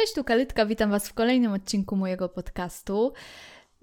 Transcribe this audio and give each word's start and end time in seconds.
Cześć, 0.00 0.14
tu 0.14 0.24
Kalitka, 0.24 0.66
witam 0.66 0.90
Was 0.90 1.08
w 1.08 1.14
kolejnym 1.14 1.52
odcinku 1.52 1.96
mojego 1.96 2.28
podcastu. 2.28 3.12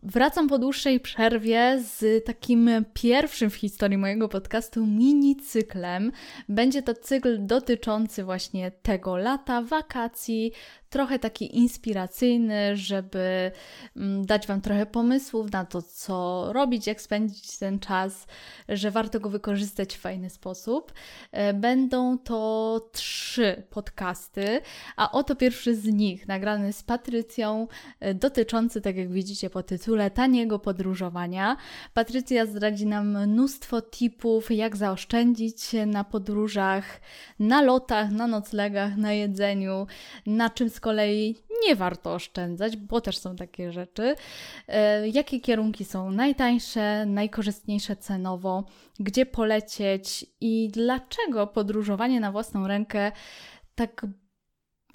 Wracam 0.07 0.47
po 0.47 0.59
dłuższej 0.59 0.99
przerwie 0.99 1.79
z 1.79 2.25
takim 2.25 2.69
pierwszym 2.93 3.49
w 3.49 3.55
historii 3.55 3.97
mojego 3.97 4.29
podcastu 4.29 4.85
mini 4.85 5.35
cyklem. 5.35 6.11
Będzie 6.49 6.81
to 6.81 6.93
cykl 6.93 7.45
dotyczący 7.45 8.23
właśnie 8.23 8.71
tego 8.71 9.17
lata, 9.17 9.61
wakacji, 9.61 10.51
trochę 10.95 11.19
taki 11.19 11.57
inspiracyjny, 11.57 12.77
żeby 12.77 13.51
mm, 13.95 14.25
dać 14.25 14.47
Wam 14.47 14.61
trochę 14.61 14.85
pomysłów 14.85 15.51
na 15.51 15.65
to, 15.65 15.81
co 15.81 16.45
robić, 16.53 16.87
jak 16.87 17.01
spędzić 17.01 17.57
ten 17.57 17.79
czas, 17.79 18.27
że 18.69 18.91
warto 18.91 19.19
go 19.19 19.29
wykorzystać 19.29 19.95
w 19.95 19.99
fajny 19.99 20.29
sposób. 20.29 20.93
E, 21.31 21.53
będą 21.53 22.17
to 22.17 22.89
trzy 22.91 23.63
podcasty, 23.69 24.61
a 24.95 25.11
oto 25.11 25.35
pierwszy 25.35 25.75
z 25.75 25.85
nich, 25.85 26.27
nagrany 26.27 26.73
z 26.73 26.83
Patrycją, 26.83 27.67
e, 27.99 28.13
dotyczący, 28.13 28.81
tak 28.81 28.95
jak 28.95 29.11
widzicie 29.11 29.49
po 29.49 29.63
tytule, 29.63 29.94
taniego 30.13 30.59
podróżowania. 30.59 31.57
Patrycja 31.93 32.45
zdradzi 32.45 32.85
nam 32.85 33.23
mnóstwo 33.23 33.81
tipów, 33.81 34.51
jak 34.51 34.77
zaoszczędzić 34.77 35.57
na 35.87 36.03
podróżach, 36.03 37.01
na 37.39 37.61
lotach, 37.61 38.11
na 38.11 38.27
noclegach, 38.27 38.97
na 38.97 39.13
jedzeniu, 39.13 39.87
na 40.25 40.49
czym 40.49 40.69
z 40.69 40.79
kolei 40.79 41.35
nie 41.67 41.75
warto 41.75 42.13
oszczędzać, 42.13 42.77
bo 42.77 43.01
też 43.01 43.17
są 43.17 43.35
takie 43.35 43.71
rzeczy. 43.71 44.15
E, 44.67 45.09
jakie 45.09 45.39
kierunki 45.39 45.85
są 45.85 46.11
najtańsze, 46.11 47.05
najkorzystniejsze 47.05 47.95
cenowo, 47.95 48.63
gdzie 48.99 49.25
polecieć 49.25 50.25
i 50.41 50.69
dlaczego 50.73 51.47
podróżowanie 51.47 52.19
na 52.19 52.31
własną 52.31 52.67
rękę 52.67 53.11
tak 53.75 54.05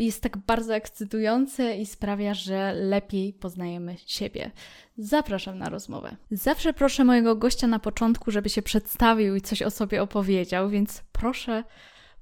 jest 0.05 0.23
tak 0.23 0.37
bardzo 0.37 0.75
ekscytujące 0.75 1.77
i 1.77 1.87
sprawia, 1.87 2.35
że 2.35 2.73
lepiej 2.73 3.33
poznajemy 3.33 3.95
siebie. 4.07 4.51
Zapraszam 4.97 5.59
na 5.59 5.69
rozmowę. 5.69 6.17
Zawsze 6.31 6.73
proszę 6.73 7.05
mojego 7.05 7.37
gościa 7.37 7.67
na 7.67 7.79
początku, 7.79 8.31
żeby 8.31 8.49
się 8.49 8.63
przedstawił 8.63 9.37
i 9.37 9.41
coś 9.41 9.63
o 9.63 9.71
sobie 9.71 10.03
opowiedział, 10.03 10.69
więc 10.69 11.05
proszę, 11.13 11.65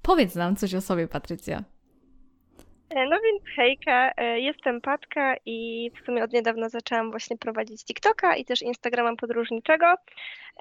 powiedz 0.02 0.34
nam 0.34 0.56
coś 0.56 0.74
o 0.74 0.80
sobie, 0.80 1.08
Patrycja. 1.08 1.64
E, 2.90 3.06
no 3.06 3.16
więc 3.24 3.42
hejka, 3.56 4.12
e, 4.16 4.40
jestem 4.40 4.80
Patka 4.80 5.36
i 5.46 5.90
w 6.02 6.06
sumie 6.06 6.24
od 6.24 6.32
niedawna 6.32 6.68
zaczęłam 6.68 7.10
właśnie 7.10 7.36
prowadzić 7.36 7.84
TikToka 7.84 8.36
i 8.36 8.44
też 8.44 8.62
Instagrama 8.62 9.16
podróżniczego. 9.16 9.94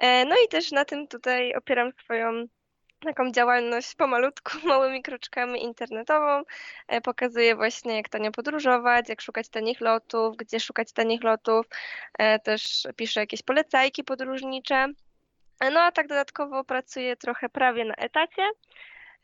E, 0.00 0.24
no 0.24 0.34
i 0.44 0.48
też 0.48 0.72
na 0.72 0.84
tym 0.84 1.08
tutaj 1.08 1.54
opieram 1.54 1.92
swoją 2.04 2.46
taką 3.00 3.32
działalność 3.32 3.94
pomalutku, 3.94 4.58
małymi 4.66 5.02
kroczkami 5.02 5.64
internetową. 5.64 6.42
Pokazuję 7.02 7.56
właśnie 7.56 7.96
jak 7.96 8.08
tanio 8.08 8.32
podróżować, 8.32 9.08
jak 9.08 9.20
szukać 9.20 9.48
tanich 9.48 9.80
lotów, 9.80 10.36
gdzie 10.36 10.60
szukać 10.60 10.92
tanich 10.92 11.22
lotów. 11.22 11.66
Też 12.44 12.88
piszę 12.96 13.20
jakieś 13.20 13.42
polecajki 13.42 14.04
podróżnicze. 14.04 14.86
No 15.72 15.80
a 15.80 15.92
tak 15.92 16.08
dodatkowo 16.08 16.64
pracuję 16.64 17.16
trochę 17.16 17.48
prawie 17.48 17.84
na 17.84 17.94
etacie. 17.94 18.42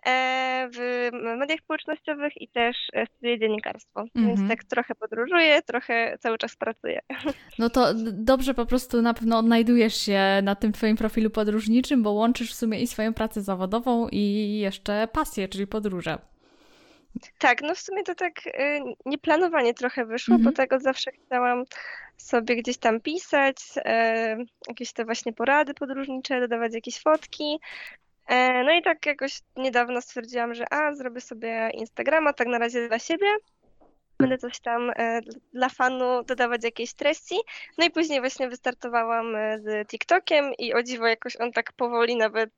E, 0.07 0.69
w 0.73 1.11
mediach 1.39 1.59
społecznościowych 1.59 2.43
i 2.43 2.49
też 2.49 2.77
e, 2.93 3.07
studiuję 3.07 3.39
dziennikarstwo. 3.39 4.01
Mhm. 4.01 4.27
Więc 4.27 4.49
tak 4.51 4.65
trochę 4.65 4.95
podróżuję, 4.95 5.63
trochę 5.63 6.19
cały 6.21 6.39
czas 6.39 6.57
pracuję. 6.57 7.01
No 7.59 7.71
to 7.71 7.95
dobrze 8.13 8.55
po 8.55 8.67
prostu 8.67 9.03
na 9.03 9.15
pewno 9.15 9.39
odnajdujesz 9.39 9.95
się 9.95 10.21
na 10.43 10.55
tym 10.55 10.73
Twoim 10.73 10.97
profilu 10.97 11.31
podróżniczym, 11.31 12.03
bo 12.03 12.11
łączysz 12.11 12.51
w 12.51 12.55
sumie 12.55 12.81
i 12.81 12.87
swoją 12.87 13.15
pracę 13.15 13.43
zawodową 13.43 14.09
i 14.13 14.59
jeszcze 14.59 15.09
pasję, 15.13 15.49
czyli 15.49 15.67
podróże. 15.67 16.19
Tak, 17.39 17.63
no 17.63 17.75
w 17.75 17.79
sumie 17.79 18.03
to 18.03 18.15
tak 18.15 18.47
y, 18.47 18.51
nieplanowanie 19.07 19.75
trochę 19.75 20.05
wyszło, 20.05 20.35
mhm. 20.35 20.45
bo 20.45 20.57
tego 20.57 20.81
zawsze 20.81 21.11
chciałam 21.13 21.65
sobie 22.17 22.57
gdzieś 22.57 22.77
tam 22.79 23.01
pisać, 23.01 23.57
e, 23.77 24.37
jakieś 24.69 24.93
te 24.93 25.05
właśnie 25.05 25.33
porady 25.33 25.75
podróżnicze, 25.75 26.41
dodawać 26.41 26.75
jakieś 26.75 26.99
fotki, 26.99 27.61
no 28.65 28.73
i 28.73 28.83
tak 28.83 29.07
jakoś 29.07 29.41
niedawno 29.57 30.01
stwierdziłam, 30.01 30.55
że 30.55 30.73
a, 30.73 30.95
zrobię 30.95 31.21
sobie 31.21 31.71
Instagrama, 31.75 32.33
tak 32.33 32.49
na 32.49 32.59
razie 32.59 32.89
dla 32.89 32.99
siebie. 32.99 33.27
Będę 34.19 34.39
coś 34.39 34.61
tam 34.61 34.91
e, 34.97 35.21
dla 35.53 35.69
fanu 35.69 36.25
dodawać 36.25 36.65
jakieś 36.65 36.95
treści. 36.95 37.35
No 37.79 37.87
i 37.87 37.91
później 37.91 38.21
właśnie 38.21 38.49
wystartowałam 38.49 39.37
e, 39.37 39.59
z 39.59 39.89
TikTokiem 39.89 40.53
i 40.59 40.75
o 40.75 40.83
dziwo 40.83 41.07
jakoś 41.07 41.37
on 41.41 41.53
tak 41.53 41.73
powoli 41.73 42.17
nawet 42.17 42.51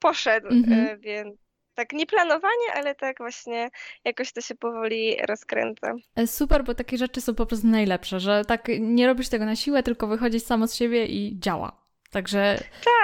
poszedł, 0.00 0.48
mhm. 0.48 1.00
więc 1.00 1.36
tak 1.76 1.92
nieplanowanie, 1.92 2.72
ale 2.74 2.94
tak 2.94 3.18
właśnie 3.18 3.70
jakoś 4.04 4.32
to 4.32 4.40
się 4.40 4.54
powoli 4.54 5.16
rozkręca. 5.28 5.94
Super, 6.26 6.64
bo 6.64 6.74
takie 6.74 6.98
rzeczy 6.98 7.20
są 7.20 7.34
po 7.34 7.46
prostu 7.46 7.66
najlepsze, 7.66 8.20
że 8.20 8.44
tak 8.44 8.68
nie 8.80 9.06
robisz 9.06 9.28
tego 9.28 9.44
na 9.44 9.56
siłę, 9.56 9.82
tylko 9.82 10.06
wychodzisz 10.06 10.42
samo 10.42 10.66
z 10.66 10.74
siebie 10.74 11.06
i 11.06 11.38
działa. 11.38 11.86
Także. 12.10 12.58
Tak, 12.58 12.94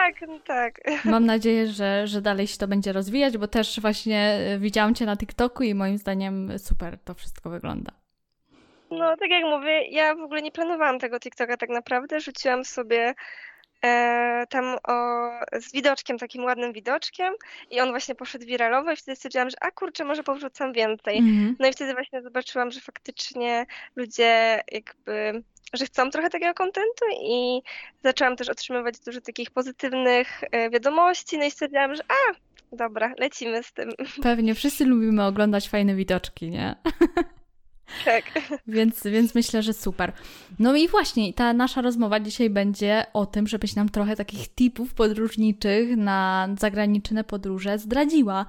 tak. 0.44 0.80
Mam 1.04 1.26
nadzieję, 1.26 1.66
że, 1.66 2.06
że 2.06 2.20
dalej 2.20 2.46
się 2.46 2.58
to 2.58 2.68
będzie 2.68 2.92
rozwijać, 2.92 3.38
bo 3.38 3.48
też 3.48 3.80
właśnie 3.80 4.38
widziałam 4.58 4.94
Cię 4.94 5.06
na 5.06 5.16
TikToku 5.16 5.62
i 5.62 5.74
moim 5.74 5.98
zdaniem 5.98 6.58
super 6.58 6.98
to 7.04 7.14
wszystko 7.14 7.50
wygląda. 7.50 7.92
No, 8.90 9.16
tak 9.16 9.30
jak 9.30 9.44
mówię, 9.44 9.84
ja 9.88 10.14
w 10.14 10.20
ogóle 10.20 10.42
nie 10.42 10.52
planowałam 10.52 10.98
tego 10.98 11.20
TikToka 11.20 11.56
tak 11.56 11.70
naprawdę. 11.70 12.20
Rzuciłam 12.20 12.64
sobie 12.64 12.98
e, 13.08 13.14
tam 14.48 14.76
o, 14.88 15.28
z 15.60 15.72
widoczkiem, 15.72 16.18
takim 16.18 16.44
ładnym 16.44 16.72
widoczkiem 16.72 17.34
i 17.70 17.80
on 17.80 17.90
właśnie 17.90 18.14
poszedł 18.14 18.46
wiralowo 18.46 18.92
i 18.92 18.96
wtedy 18.96 19.16
stwierdziłam, 19.16 19.50
że 19.50 19.56
a 19.60 19.70
kurczę, 19.70 20.04
może 20.04 20.22
powrzucam 20.22 20.72
więcej. 20.72 21.22
-hmm. 21.22 21.54
No 21.58 21.68
i 21.68 21.72
wtedy 21.72 21.92
właśnie 21.92 22.22
zobaczyłam, 22.22 22.70
że 22.70 22.80
faktycznie 22.80 23.66
ludzie 23.96 24.60
jakby 24.72 25.42
że 25.72 25.86
chcą 25.86 26.10
trochę 26.10 26.30
takiego 26.30 26.54
kontentu 26.54 27.04
i 27.22 27.62
zaczęłam 28.04 28.36
też 28.36 28.48
otrzymywać 28.48 28.98
dużo 28.98 29.20
takich 29.20 29.50
pozytywnych 29.50 30.44
e, 30.50 30.70
wiadomości, 30.70 31.38
no 31.38 31.44
i 31.44 31.50
stwierdziłam, 31.50 31.94
że 31.94 32.02
a, 32.08 32.34
dobra, 32.76 33.14
lecimy 33.18 33.62
z 33.62 33.72
tym. 33.72 33.90
Pewnie 34.22 34.54
wszyscy 34.54 34.84
lubimy 34.84 35.24
oglądać 35.24 35.68
fajne 35.68 35.94
widoczki, 35.94 36.50
nie? 36.50 36.74
Tak. 38.04 38.24
Więc, 38.66 39.02
więc 39.04 39.34
myślę, 39.34 39.62
że 39.62 39.72
super. 39.72 40.12
No 40.58 40.76
i 40.76 40.88
właśnie 40.88 41.32
ta 41.32 41.52
nasza 41.52 41.80
rozmowa 41.80 42.20
dzisiaj 42.20 42.50
będzie 42.50 43.04
o 43.12 43.26
tym, 43.26 43.46
żebyś 43.46 43.74
nam 43.74 43.88
trochę 43.88 44.16
takich 44.16 44.54
tipów 44.54 44.94
podróżniczych 44.94 45.96
na 45.96 46.48
zagraniczne 46.60 47.24
podróże 47.24 47.78
zdradziła. 47.78 48.46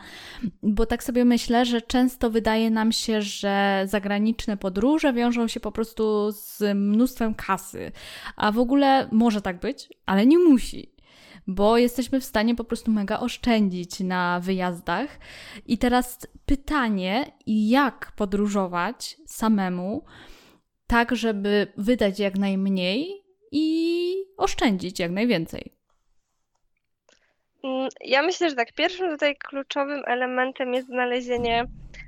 Bo 0.63 0.85
tak 0.85 1.03
sobie 1.03 1.25
myślę, 1.25 1.65
że 1.65 1.81
często 1.81 2.29
wydaje 2.29 2.69
nam 2.69 2.91
się, 2.91 3.21
że 3.21 3.83
zagraniczne 3.85 4.57
podróże 4.57 5.13
wiążą 5.13 5.47
się 5.47 5.59
po 5.59 5.71
prostu 5.71 6.31
z 6.31 6.77
mnóstwem 6.77 7.33
kasy. 7.33 7.91
A 8.35 8.51
w 8.51 8.59
ogóle 8.59 9.07
może 9.11 9.41
tak 9.41 9.59
być, 9.59 9.89
ale 10.05 10.25
nie 10.25 10.37
musi 10.37 10.92
bo 11.47 11.77
jesteśmy 11.77 12.19
w 12.19 12.25
stanie 12.25 12.55
po 12.55 12.63
prostu 12.63 12.91
mega 12.91 13.19
oszczędzić 13.19 13.99
na 13.99 14.39
wyjazdach. 14.39 15.19
I 15.65 15.77
teraz 15.77 16.27
pytanie, 16.45 17.31
jak 17.47 18.11
podróżować 18.15 19.17
samemu, 19.25 20.05
tak 20.87 21.15
żeby 21.15 21.67
wydać 21.77 22.19
jak 22.19 22.37
najmniej 22.37 23.23
i 23.51 24.15
oszczędzić 24.37 24.99
jak 24.99 25.11
najwięcej. 25.11 25.73
Mm, 27.63 27.89
ja 28.01 28.21
myślę, 28.21 28.49
że 28.49 28.55
tak, 28.55 28.73
pierwszym 28.73 29.09
tutaj 29.09 29.35
kluczowym 29.35 30.01
elementem 30.05 30.73
jest 30.73 30.87
znalezienie 30.87 31.65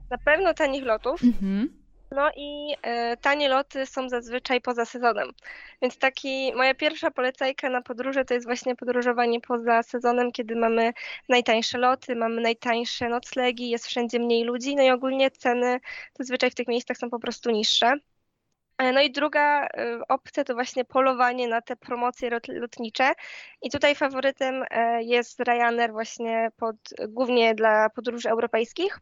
na 0.09 0.17
pewno 0.17 0.53
tanich 0.53 0.83
lotów. 0.83 1.23
Mhm 1.23 1.84
no 2.15 2.31
i 2.35 2.75
e, 2.81 3.17
tanie 3.17 3.49
loty 3.49 3.85
są 3.85 4.09
zazwyczaj 4.09 4.61
poza 4.61 4.85
sezonem. 4.85 5.31
Więc 5.81 5.97
taki 5.97 6.53
moja 6.55 6.75
pierwsza 6.75 7.11
polecajka 7.11 7.69
na 7.69 7.81
podróże 7.81 8.25
to 8.25 8.33
jest 8.33 8.45
właśnie 8.45 8.75
podróżowanie 8.75 9.41
poza 9.41 9.83
sezonem, 9.83 10.31
kiedy 10.31 10.55
mamy 10.55 10.93
najtańsze 11.29 11.77
loty, 11.77 12.15
mamy 12.15 12.41
najtańsze 12.41 13.09
noclegi, 13.09 13.69
jest 13.69 13.87
wszędzie 13.87 14.19
mniej 14.19 14.43
ludzi, 14.43 14.75
no 14.75 14.83
i 14.83 14.89
ogólnie 14.89 15.31
ceny 15.31 15.79
zazwyczaj 16.19 16.51
w 16.51 16.55
tych 16.55 16.67
miejscach 16.67 16.97
są 16.97 17.09
po 17.09 17.19
prostu 17.19 17.51
niższe. 17.51 17.93
E, 18.77 18.91
no 18.91 19.01
i 19.01 19.11
druga 19.11 19.67
e, 19.67 19.99
opcja 20.09 20.43
to 20.43 20.53
właśnie 20.53 20.85
polowanie 20.85 21.47
na 21.47 21.61
te 21.61 21.75
promocje 21.75 22.29
lotnicze. 22.47 23.13
I 23.61 23.69
tutaj 23.71 23.95
faworytem 23.95 24.63
jest 24.99 25.39
Ryanair 25.39 25.91
właśnie 25.91 26.49
pod, 26.57 26.75
głównie 27.07 27.55
dla 27.55 27.89
podróży 27.89 28.29
europejskich 28.29 28.99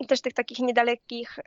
i 0.00 0.06
też 0.06 0.20
tych 0.20 0.32
takich 0.32 0.58
niedalekich 0.58 1.38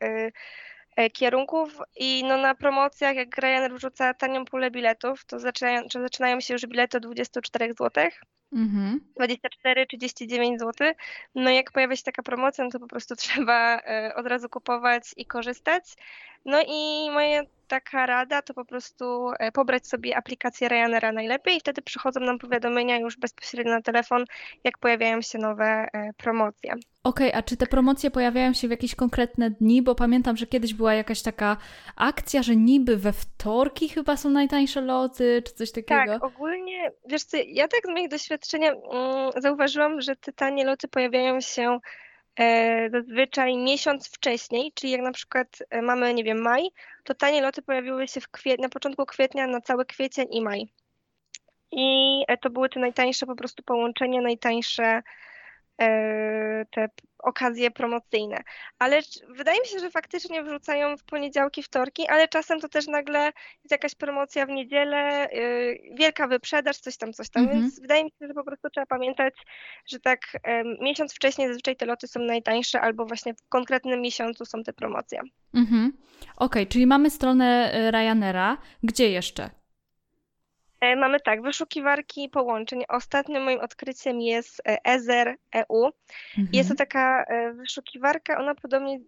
E, 0.95 1.09
kierunków 1.09 1.80
i 1.95 2.24
no 2.24 2.38
na 2.38 2.56
promocjach, 2.56 3.15
jak 3.15 3.38
Ryanair 3.38 3.74
wrzuca 3.74 4.13
tanią 4.13 4.45
pulę 4.45 4.71
biletów, 4.71 5.25
to 5.25 5.39
zaczynają, 5.39 5.81
zaczynają 5.94 6.39
się 6.39 6.53
już 6.53 6.65
bilety 6.65 6.98
od 6.98 7.03
24 7.03 7.74
zł. 7.74 8.09
Mhm. 8.53 9.00
24, 9.15 9.88
39 9.88 10.59
zł. 10.59 10.94
No 11.36 11.50
jak 11.50 11.71
pojawia 11.71 11.95
się 11.95 12.03
taka 12.03 12.24
promocja, 12.24 12.63
no 12.63 12.69
to 12.69 12.80
po 12.80 12.88
prostu 12.88 13.15
trzeba 13.45 13.80
e, 13.80 14.15
od 14.15 14.27
razu 14.27 14.50
kupować 14.50 15.03
i 15.18 15.25
korzystać. 15.25 15.83
No 16.45 16.61
i 16.67 17.09
moja 17.11 17.41
taka 17.71 18.05
rada 18.05 18.41
to 18.41 18.53
po 18.53 18.65
prostu 18.65 19.31
e, 19.39 19.51
pobrać 19.51 19.88
sobie 19.88 20.17
aplikację 20.17 20.69
Ryanaira 20.69 21.11
najlepiej 21.11 21.57
i 21.57 21.59
wtedy 21.59 21.81
przychodzą 21.81 22.19
nam 22.19 22.39
powiadomienia 22.39 22.99
już 22.99 23.17
bezpośrednio 23.17 23.73
na 23.73 23.81
telefon, 23.81 24.25
jak 24.63 24.77
pojawiają 24.77 25.21
się 25.21 25.38
nowe 25.38 25.88
e, 25.93 26.13
promocje. 26.17 26.73
Okej, 27.03 27.27
okay, 27.27 27.39
a 27.39 27.43
czy 27.43 27.57
te 27.57 27.67
promocje 27.67 28.11
pojawiają 28.11 28.53
się 28.53 28.67
w 28.67 28.71
jakieś 28.71 28.95
konkretne 28.95 29.49
dni? 29.49 29.81
Bo 29.81 29.95
pamiętam, 29.95 30.38
że 30.38 30.47
kiedyś 30.47 30.73
była 30.73 30.93
jakaś 30.93 31.21
taka 31.21 31.57
akcja, 31.95 32.43
że 32.43 32.55
niby 32.55 32.97
we 32.97 33.13
wtorki 33.13 33.89
chyba 33.89 34.17
są 34.17 34.29
najtańsze 34.29 34.81
loty, 34.81 35.43
czy 35.45 35.53
coś 35.53 35.71
takiego. 35.71 36.11
Tak, 36.11 36.23
ogólnie, 36.23 36.91
wiesz 37.05 37.23
co, 37.23 37.38
ja 37.47 37.67
tak 37.67 37.81
z 37.85 37.89
moich 37.89 38.09
doświadczenia 38.09 38.71
mm, 38.71 39.31
zauważyłam, 39.38 40.01
że 40.01 40.15
te 40.15 40.33
tanie 40.33 40.65
loty 40.65 40.88
pojawiają 40.88 41.41
się 41.41 41.79
zazwyczaj 42.92 43.57
miesiąc 43.57 44.07
wcześniej, 44.07 44.72
czyli 44.75 44.92
jak 44.92 45.01
na 45.01 45.12
przykład 45.12 45.63
e, 45.69 45.81
mamy, 45.81 46.13
nie 46.13 46.24
wiem, 46.24 46.42
maj, 46.42 46.69
to 47.04 47.16
tanie 47.16 47.42
loty 47.42 47.62
pojawiły 47.62 48.07
się 48.07 48.19
kwiet- 48.19 48.60
na 48.60 48.69
początku 48.69 49.06
kwietnia 49.06 49.48
na 49.48 49.62
cały 49.62 49.86
kwiecień 49.86 50.28
i 50.31 50.42
maj. 50.42 50.74
I 51.72 52.24
e, 52.28 52.38
to 52.38 52.50
były 52.50 52.69
te 52.69 52.80
najtańsze 52.80 53.25
po 53.25 53.36
prostu 53.36 53.63
połączenia, 53.63 54.22
najtańsze 54.22 54.83
E, 54.83 55.04
te 56.71 56.89
okazje 57.23 57.71
promocyjne. 57.71 58.44
Ale 58.79 59.01
wydaje 59.29 59.59
mi 59.59 59.68
się, 59.68 59.79
że 59.79 59.91
faktycznie 59.91 60.44
wrzucają 60.44 60.97
w 60.97 61.03
poniedziałki, 61.03 61.63
wtorki, 61.63 62.07
ale 62.07 62.27
czasem 62.27 62.59
to 62.59 62.69
też 62.69 62.88
nagle 62.88 63.25
jest 63.63 63.71
jakaś 63.71 63.95
promocja 63.95 64.45
w 64.45 64.50
niedzielę, 64.50 64.97
e, 64.97 65.29
wielka 65.95 66.27
wyprzedaż, 66.27 66.77
coś 66.77 66.97
tam, 66.97 67.13
coś 67.13 67.29
tam. 67.29 67.44
Mhm. 67.44 67.62
Więc 67.62 67.79
wydaje 67.79 68.03
mi 68.03 68.09
się, 68.09 68.27
że 68.27 68.33
po 68.33 68.44
prostu 68.44 68.69
trzeba 68.69 68.85
pamiętać, 68.85 69.33
że 69.88 70.00
tak 70.00 70.19
miesiąc 70.81 71.13
wcześniej 71.13 71.47
zazwyczaj 71.47 71.75
te 71.75 71.85
loty 71.85 72.07
są 72.07 72.19
najtańsze, 72.19 72.81
albo 72.81 73.06
właśnie 73.06 73.33
w 73.33 73.50
konkretnym 73.50 74.01
miesiącu 74.01 74.45
są 74.45 74.63
te 74.63 74.74
promocje. 74.74 75.21
Mhm. 75.53 75.91
Okej, 76.21 76.35
okay, 76.38 76.65
czyli 76.65 76.88
mamy 76.88 77.09
stronę 77.09 77.71
e, 77.74 77.91
Ryanaira. 77.91 78.57
Gdzie 78.83 79.09
jeszcze? 79.09 79.61
E, 80.81 80.95
mamy 80.95 81.19
tak, 81.19 81.42
wyszukiwarki 81.42 82.30
połączeń. 82.30 82.83
Ostatnim 82.88 83.44
moim 83.44 83.60
odkryciem 83.60 84.22
jest 84.22 84.62
e, 84.68 84.86
Ezer 84.86 85.38
EU. 85.56 85.86
Mhm. 85.86 86.50
Jest 86.54 86.69
to 86.69 86.75
taka 86.75 87.24
e, 87.24 87.54
wyszukiwarka, 87.54 88.39
ona 88.39 88.56
podobnie, 88.56 89.00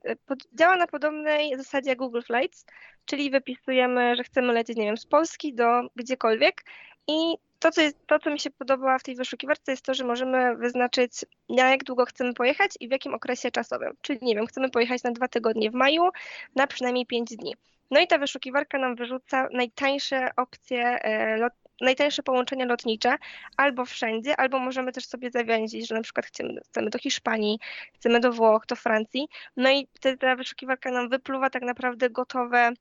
działa 0.54 0.76
na 0.76 0.88
podobnej 0.88 1.58
zasadzie 1.58 1.90
jak 1.90 1.98
Google 1.98 2.22
Flights, 2.22 2.66
czyli 3.06 3.32
wypisujemy, 3.32 4.16
że 4.16 4.24
chcemy 4.24 4.54
lecieć, 4.54 4.78
nie 4.78 4.86
wiem, 4.86 4.98
z 4.98 5.06
Polski 5.06 5.54
do 5.54 5.82
gdziekolwiek 5.96 6.64
i 7.08 7.36
to 7.60 7.72
co, 7.72 7.82
jest, 7.82 8.08
to, 8.08 8.20
co 8.20 8.30
mi 8.30 8.40
się 8.40 8.52
podoba 8.52 9.00
w 9.00 9.04
tej 9.04 9.16
wyszukiwarce, 9.16 9.72
jest 9.72 9.86
to, 9.86 9.94
że 9.94 10.04
możemy 10.04 10.56
wyznaczyć, 10.56 11.12
na 11.50 11.70
jak 11.70 11.84
długo 11.84 12.06
chcemy 12.06 12.34
pojechać 12.34 12.72
i 12.80 12.88
w 12.88 12.92
jakim 12.92 13.14
okresie 13.14 13.52
czasowym. 13.52 13.94
Czyli, 14.02 14.20
nie 14.22 14.36
wiem, 14.36 14.48
chcemy 14.48 14.70
pojechać 14.70 15.04
na 15.04 15.12
dwa 15.12 15.28
tygodnie 15.28 15.72
w 15.72 15.74
maju, 15.74 16.10
na 16.56 16.68
przynajmniej 16.68 17.06
pięć 17.06 17.36
dni. 17.36 17.56
No 17.92 18.00
i 18.00 18.08
ta 18.08 18.18
wyszukiwarka 18.18 18.78
nam 18.78 18.96
wyrzuca 18.96 19.48
najtańsze 19.52 20.30
opcje 20.36 21.00
lot, 21.38 21.54
najtańsze 21.84 22.24
połączenia 22.24 22.66
lotnicze 22.66 23.16
albo 23.58 23.86
wszędzie, 23.86 24.40
albo 24.40 24.60
możemy 24.60 24.92
też 24.92 25.06
sobie 25.06 25.32
zawęzić, 25.32 25.88
że 25.88 25.96
na 25.96 26.02
przykład 26.02 26.26
chcemy, 26.26 26.62
chcemy 26.66 26.90
do 26.90 27.00
Hiszpanii, 27.00 27.60
chcemy 27.94 28.20
do 28.20 28.32
Włoch, 28.32 28.66
do 28.66 28.76
Francji. 28.76 29.28
No 29.58 29.72
i 29.72 29.88
wtedy 29.94 30.18
ta 30.18 30.36
wyszukiwarka 30.36 30.92
nam 30.92 31.10
wypluwa 31.10 31.50
tak 31.50 31.64
naprawdę 31.64 32.10
gotowe 32.10 32.72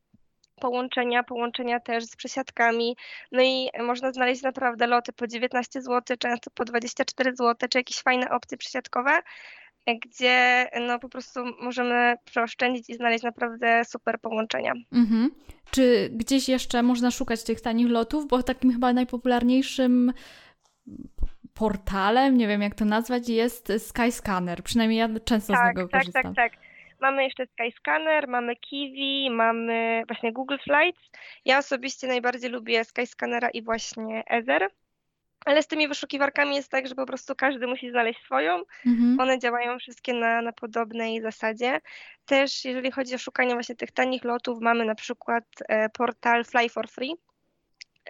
połączenia, 0.60 1.22
połączenia 1.22 1.80
też 1.80 2.04
z 2.04 2.16
przesiadkami. 2.16 2.96
No 3.32 3.42
i 3.42 3.70
można 3.78 4.12
znaleźć 4.12 4.42
naprawdę 4.42 4.86
loty 4.86 5.12
po 5.12 5.26
19 5.26 5.82
zł, 5.82 6.16
często 6.16 6.50
po 6.50 6.64
24 6.64 7.36
zł, 7.36 7.68
czy 7.70 7.78
jakieś 7.78 8.02
fajne 8.02 8.30
opcje 8.30 8.58
przesiadkowe 8.58 9.22
gdzie 9.86 10.68
no 10.80 10.98
po 10.98 11.08
prostu 11.08 11.40
możemy 11.60 12.16
przeoszczędzić 12.24 12.90
i 12.90 12.94
znaleźć 12.94 13.24
naprawdę 13.24 13.84
super 13.84 14.20
połączenia. 14.20 14.72
Mhm. 14.92 15.30
Czy 15.70 16.10
gdzieś 16.12 16.48
jeszcze 16.48 16.82
można 16.82 17.10
szukać 17.10 17.44
tych 17.44 17.60
tanich 17.60 17.88
lotów? 17.88 18.28
Bo 18.28 18.42
takim 18.42 18.72
chyba 18.72 18.92
najpopularniejszym 18.92 20.12
portalem, 21.54 22.36
nie 22.36 22.48
wiem 22.48 22.62
jak 22.62 22.74
to 22.74 22.84
nazwać, 22.84 23.28
jest 23.28 23.72
Skyscanner. 23.78 24.62
Przynajmniej 24.62 24.98
ja 24.98 25.08
często 25.24 25.52
tak, 25.52 25.62
z 25.62 25.68
niego 25.68 25.88
tak, 25.88 26.00
korzystam. 26.00 26.22
Tak, 26.22 26.34
tak, 26.34 26.52
tak. 26.52 26.62
Mamy 27.00 27.24
jeszcze 27.24 27.46
Skyscanner, 27.46 28.28
mamy 28.28 28.56
Kiwi, 28.56 29.30
mamy 29.30 30.02
właśnie 30.08 30.32
Google 30.32 30.56
Flights. 30.64 31.10
Ja 31.44 31.58
osobiście 31.58 32.06
najbardziej 32.06 32.50
lubię 32.50 32.84
Skyscannera 32.84 33.50
i 33.50 33.62
właśnie 33.62 34.24
Ether. 34.26 34.68
Ale 35.44 35.62
z 35.62 35.66
tymi 35.66 35.88
wyszukiwarkami 35.88 36.56
jest 36.56 36.70
tak, 36.70 36.86
że 36.86 36.94
po 36.94 37.06
prostu 37.06 37.34
każdy 37.36 37.66
musi 37.66 37.90
znaleźć 37.90 38.24
swoją. 38.24 38.62
Mhm. 38.86 39.20
One 39.20 39.38
działają 39.38 39.78
wszystkie 39.78 40.14
na, 40.14 40.42
na 40.42 40.52
podobnej 40.52 41.22
zasadzie. 41.22 41.80
Też 42.26 42.64
jeżeli 42.64 42.90
chodzi 42.90 43.14
o 43.14 43.18
szukanie 43.18 43.54
właśnie 43.54 43.74
tych 43.74 43.90
tanich 43.90 44.24
lotów, 44.24 44.60
mamy 44.60 44.84
na 44.84 44.94
przykład 44.94 45.44
e, 45.68 45.88
portal 45.88 46.44
Fly 46.44 46.68
for 46.68 46.88
Free. 46.88 47.16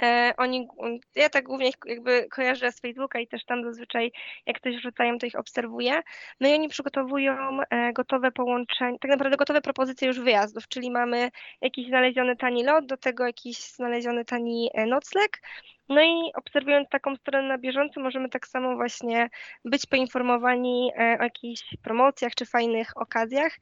E, 0.03 0.35
oni, 0.37 0.69
ja 1.15 1.29
tak 1.29 1.45
głównie 1.45 1.71
jakby 1.87 2.29
kojarzę 2.31 2.73
z 2.73 2.81
Facebooka 2.81 3.21
i 3.21 3.27
też 3.27 3.45
tam 3.45 3.65
zazwyczaj 3.65 4.13
jak 4.47 4.57
ktoś 4.57 4.77
wrzucają, 4.77 5.19
to 5.19 5.27
ich 5.27 5.39
obserwuję. 5.39 6.03
No 6.41 6.49
i 6.49 6.55
oni 6.55 6.69
przygotowują 6.69 7.59
e, 7.71 7.93
gotowe 7.93 8.33
połączenia, 8.33 8.99
tak 8.99 9.11
naprawdę 9.11 9.37
gotowe 9.37 9.61
propozycje 9.61 10.09
już 10.09 10.21
wyjazdów, 10.21 10.69
czyli 10.69 10.91
mamy 10.91 11.31
jakiś 11.61 11.89
znaleziony 11.89 12.37
tani 12.37 12.65
lot, 12.65 12.87
do 12.87 12.97
tego 12.97 13.27
jakiś 13.27 13.59
znaleziony 13.59 14.25
tani 14.25 14.71
nocleg 14.87 15.43
no 15.93 16.03
i 16.03 16.33
obserwując 16.35 16.89
taką 16.89 17.17
stronę 17.17 17.49
na 17.49 17.59
bieżąco, 17.59 18.01
możemy 18.01 18.29
tak 18.29 18.47
samo 18.47 18.77
właśnie 18.77 19.31
być 19.65 19.87
poinformowani 19.87 20.91
e, 20.99 21.17
o 21.21 21.23
jakichś 21.23 21.77
promocjach 21.83 22.35
czy 22.35 22.47
fajnych 22.47 22.97
okazjach. 22.97 23.53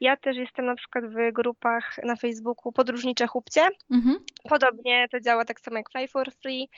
Ja 0.00 0.16
też 0.16 0.36
jestem 0.36 0.66
na 0.66 0.74
przykład 0.74 1.04
w 1.04 1.32
grupach 1.32 1.96
na 2.04 2.16
Facebooku 2.16 2.72
Podróżnicze 2.72 3.26
Chłopcie. 3.26 3.68
Mhm. 3.90 4.18
Podobnie 4.48 5.08
to 5.10 5.20
działa 5.20 5.44
tak 5.44 5.60
samo 5.60 5.76
jak 5.76 5.90
Fly 5.90 6.08
for 6.08 6.32
Free. 6.42 6.68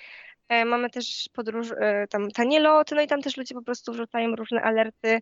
E, 0.49 0.65
mamy 0.65 0.91
też 0.91 1.29
podróż, 1.33 1.69
e, 1.81 2.07
tam 2.11 2.31
tanie 2.31 2.61
loty, 2.61 2.95
no 2.95 3.03
i 3.03 3.07
tam 3.07 3.23
też 3.23 3.37
ludzie 3.37 3.55
po 3.55 3.63
prostu 3.63 3.93
wrzucają 3.93 4.37
różne 4.37 4.63
alerty 4.63 5.21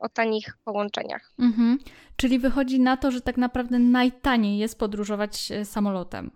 o 0.00 0.08
tanich 0.08 0.58
połączeniach. 0.64 1.32
Mhm. 1.38 1.78
Czyli 2.16 2.38
wychodzi 2.38 2.80
na 2.80 2.96
to, 2.96 3.10
że 3.10 3.20
tak 3.20 3.36
naprawdę 3.36 3.78
najtaniej 3.78 4.58
jest 4.58 4.78
podróżować 4.78 5.52
samolotem. 5.64 6.30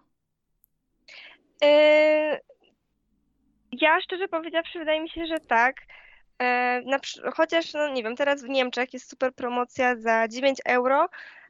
Ja 3.72 4.00
szczerze 4.00 4.28
powiedziawszy, 4.28 4.78
wydaje 4.78 5.00
mi 5.00 5.10
się, 5.10 5.26
że 5.26 5.40
tak. 5.40 5.76
E, 6.38 6.80
na, 6.86 6.98
chociaż, 7.34 7.74
no 7.74 7.88
nie 7.88 8.02
wiem, 8.02 8.16
teraz 8.16 8.44
w 8.44 8.48
Niemczech 8.48 8.92
jest 8.92 9.10
super 9.10 9.34
promocja 9.34 9.96
za 9.96 10.28
9 10.28 10.58
euro. 10.64 11.08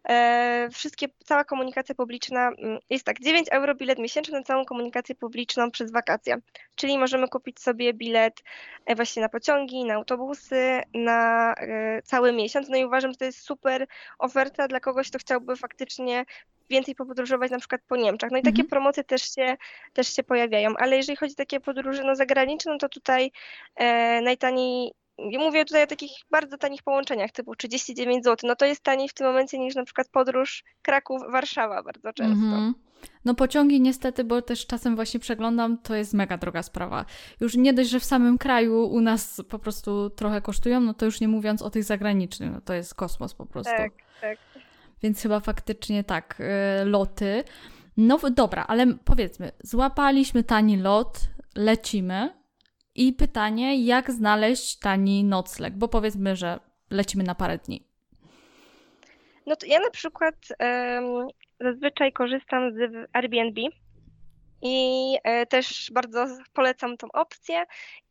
E, 0.09 0.69
wszystkie, 0.73 1.09
cała 1.25 1.45
komunikacja 1.45 1.95
publiczna 1.95 2.49
mm, 2.49 2.79
jest 2.91 3.05
tak, 3.05 3.21
9 3.21 3.49
euro 3.51 3.75
bilet 3.75 3.99
miesięczny 3.99 4.39
na 4.39 4.45
całą 4.45 4.65
komunikację 4.65 5.15
publiczną 5.15 5.71
przez 5.71 5.93
wakacje. 5.93 6.37
Czyli 6.75 6.99
możemy 6.99 7.29
kupić 7.29 7.61
sobie 7.61 7.95
bilet 7.95 8.43
e, 8.87 8.95
właśnie 8.95 9.23
na 9.23 9.29
pociągi, 9.29 9.85
na 9.85 9.95
autobusy, 9.95 10.83
na 10.95 11.55
e, 11.55 12.03
cały 12.03 12.33
miesiąc. 12.33 12.69
No 12.69 12.77
i 12.77 12.85
uważam, 12.85 13.11
że 13.11 13.17
to 13.17 13.25
jest 13.25 13.41
super 13.41 13.87
oferta 14.19 14.69
dla 14.69 14.81
kogoś, 14.81 15.09
kto 15.09 15.19
chciałby 15.19 15.57
faktycznie 15.57 16.25
więcej 16.71 16.95
popodróżować 16.95 17.51
na 17.51 17.59
przykład 17.59 17.81
po 17.89 17.97
Niemczech. 17.97 18.31
No 18.31 18.39
i 18.39 18.43
takie 18.43 18.63
mhm. 18.63 18.69
promocje 18.69 19.05
też 19.05 19.35
się, 19.35 19.57
też 19.93 20.15
się 20.15 20.23
pojawiają, 20.23 20.75
ale 20.79 20.97
jeżeli 20.97 21.17
chodzi 21.17 21.33
o 21.33 21.37
takie 21.37 21.61
podróże 21.61 22.05
no, 22.05 22.17
zagraniczne, 22.17 22.73
no 22.73 22.79
to 22.79 22.89
tutaj 22.89 23.31
e, 23.77 24.21
najtaniej 24.21 24.93
mówię 25.39 25.65
tutaj 25.65 25.83
o 25.83 25.87
takich 25.87 26.11
bardzo 26.31 26.59
tanich 26.59 26.83
połączeniach, 26.83 27.31
typu 27.31 27.57
39 27.57 28.25
zł. 28.25 28.49
No 28.49 28.57
to 28.57 28.65
jest 28.65 28.83
taniej 28.83 29.09
w 29.09 29.15
tym 29.15 29.27
momencie 29.27 29.59
niż 29.59 29.75
na 29.75 29.85
przykład 29.85 30.09
podróż 30.09 30.65
Kraków-Warszawa 30.83 31.83
bardzo 31.83 32.13
często. 32.13 32.47
Mm 32.47 32.73
-hmm. 32.73 32.91
No 33.25 33.35
pociągi 33.35 33.81
niestety, 33.81 34.25
bo 34.25 34.43
też 34.43 34.67
czasem 34.67 34.97
właśnie 34.97 35.21
przeglądam, 35.21 35.79
to 35.79 35.95
jest 35.95 36.15
mega 36.15 36.37
droga 36.37 36.63
sprawa. 36.63 37.05
Już 37.41 37.57
nie 37.57 37.73
dość, 37.73 37.91
że 37.91 38.01
w 38.01 38.05
samym 38.05 38.39
kraju 38.39 38.87
u 38.87 39.01
nas 39.01 39.43
po 39.49 39.59
prostu 39.59 40.11
trochę 40.11 40.41
kosztują, 40.41 40.81
no 40.81 40.95
to 40.95 41.05
już 41.05 41.21
nie 41.21 41.29
mówiąc 41.29 41.63
o 41.63 41.71
tych 41.71 41.85
zagranicznych, 41.85 42.53
no 42.53 42.61
to 42.61 42.75
jest 42.75 42.95
kosmos 42.95 43.35
po 43.35 43.47
prostu. 43.47 43.73
Tak, 43.77 43.93
tak. 44.21 44.39
Więc 45.03 45.23
chyba 45.23 45.41
faktycznie 45.41 46.05
tak, 46.05 46.41
y, 46.41 46.85
loty. 46.85 47.45
No 47.97 48.19
dobra, 48.31 48.65
ale 48.69 48.87
powiedzmy, 49.05 49.53
złapaliśmy 49.63 50.45
tani 50.45 50.77
lot, 50.77 51.21
lecimy 51.57 52.40
i 52.95 53.13
pytanie, 53.13 53.85
jak 53.85 54.11
znaleźć 54.11 54.79
tani 54.79 55.25
nocleg, 55.25 55.75
bo 55.75 55.89
powiedzmy, 55.89 56.37
że 56.37 56.61
lecimy 56.91 57.25
na 57.25 57.35
parę 57.35 57.59
dni. 57.59 57.85
No 59.47 59.57
to 59.57 59.67
ja 59.67 59.81
na 59.81 59.91
przykład 59.91 60.35
um, 60.61 61.29
zazwyczaj 61.61 62.13
korzystam 62.13 62.73
z 62.73 63.09
Airbnb 63.13 63.61
i 64.63 65.17
e, 65.25 65.47
też 65.47 65.91
bardzo 65.93 66.27
polecam 66.53 66.97
tą 66.97 67.09
opcję 67.13 67.65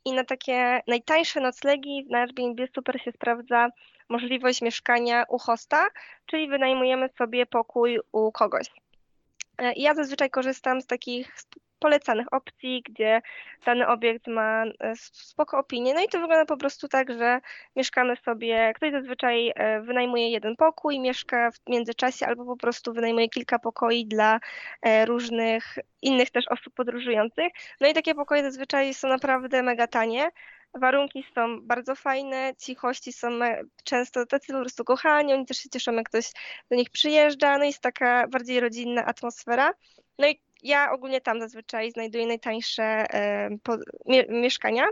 i 0.06 0.14
na 0.14 0.24
takie 0.24 0.82
najtańsze 0.88 1.42
noclegi 1.42 2.06
na 2.10 2.20
Airbnb 2.20 2.68
super 2.76 3.02
się 3.02 3.12
sprawdza 3.12 3.70
możliwość 4.10 4.62
mieszkania 4.62 5.26
u 5.30 5.38
hosta, 5.38 5.88
czyli 6.26 6.48
wynajmujemy 6.48 7.10
sobie 7.18 7.46
pokój 7.46 8.00
u 8.12 8.32
kogoś. 8.32 8.68
E, 9.58 9.74
ja 9.76 9.96
zazwyczaj 9.96 10.30
korzystam 10.30 10.82
z 10.82 10.88
takich 10.88 11.36
polecanych 11.80 12.34
opcji, 12.34 12.84
gdzie 12.90 13.22
dany 13.66 13.88
obiekt 13.88 14.28
ma 14.28 14.64
e, 14.66 14.94
spoko 14.96 15.58
opinię. 15.58 15.94
No 15.94 16.04
i 16.04 16.08
to 16.08 16.20
wygląda 16.20 16.46
po 16.46 16.58
prostu 16.58 16.88
tak, 16.88 17.14
że 17.14 17.40
mieszkamy 17.76 18.16
sobie, 18.16 18.74
ktoś 18.76 18.92
zazwyczaj 18.92 19.52
e, 19.56 19.82
wynajmuje 19.82 20.30
jeden 20.30 20.56
pokój, 20.56 21.00
mieszka 21.00 21.52
w 21.52 21.70
międzyczasie 21.70 22.28
albo 22.28 22.46
po 22.46 22.58
prostu 22.58 22.94
wynajmuje 22.94 23.30
kilka 23.30 23.60
pokoi 23.60 24.06
dla 24.06 24.40
różnych 25.06 25.78
innych 26.02 26.30
też 26.30 26.48
osób 26.48 26.74
podróżujących. 26.74 27.54
No 27.82 27.88
i 27.88 27.94
takie 27.94 28.16
pokoje 28.16 28.44
zazwyczaj 28.44 28.94
są 28.94 29.08
naprawdę 29.08 29.64
mega 29.64 29.88
tanie. 29.88 30.32
Warunki 30.74 31.26
są 31.36 31.62
bardzo 31.62 31.96
fajne, 31.96 32.54
ci 32.58 32.76
hości 32.76 33.14
są 33.14 33.30
często 33.84 34.26
tacy 34.26 34.54
po 34.54 34.60
prostu 34.60 34.84
kochani, 34.84 35.34
oni 35.34 35.46
też 35.46 35.58
się 35.58 35.70
cieszą, 35.70 35.94
jak 35.94 36.10
ktoś 36.10 36.32
do 36.70 36.76
nich 36.76 36.90
przyjeżdża, 36.90 37.58
no 37.58 37.64
jest 37.64 37.82
taka 37.82 38.28
bardziej 38.28 38.60
rodzinna 38.60 39.06
atmosfera. 39.06 39.74
No 40.20 40.28
i 40.28 40.42
ja 40.64 40.92
ogólnie 40.92 41.22
tam 41.22 41.40
zazwyczaj 41.42 41.92
znajduję 41.92 42.28
najtańsze 42.28 43.06
mieszkania. 44.30 44.88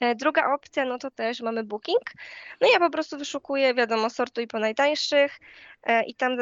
E, 0.00 0.14
druga 0.14 0.54
opcja, 0.54 0.84
no 0.84 0.98
to 0.98 1.10
też 1.10 1.40
mamy 1.40 1.64
booking. 1.64 2.02
No 2.60 2.68
i 2.68 2.70
ja 2.72 2.78
po 2.78 2.90
prostu 2.90 3.18
wyszukuję, 3.18 3.74
wiadomo, 3.74 4.10
sortuj 4.10 4.46
po 4.46 4.58
najtańszych 4.58 5.38
e, 5.82 6.04
i 6.04 6.14
tam 6.14 6.36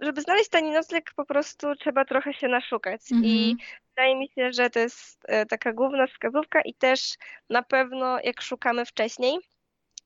żeby 0.00 0.20
znaleźć 0.22 0.48
tani 0.48 0.70
nocleg 0.70 1.10
po 1.16 1.24
prostu 1.24 1.74
trzeba 1.76 2.04
trochę 2.04 2.34
się 2.34 2.48
naszukać 2.48 3.00
mm 3.12 3.22
-hmm. 3.22 3.26
i 3.26 3.50
mhm. 3.50 3.68
wydaje 3.88 4.16
mi 4.16 4.28
się, 4.28 4.52
że 4.52 4.70
to 4.70 4.78
jest 4.78 5.20
e, 5.24 5.46
taka 5.46 5.72
główna 5.72 6.06
wskazówka 6.06 6.60
i 6.60 6.74
też 6.74 7.14
na 7.50 7.62
pewno 7.62 8.18
jak 8.24 8.42
szukamy 8.42 8.86
wcześniej, 8.86 9.38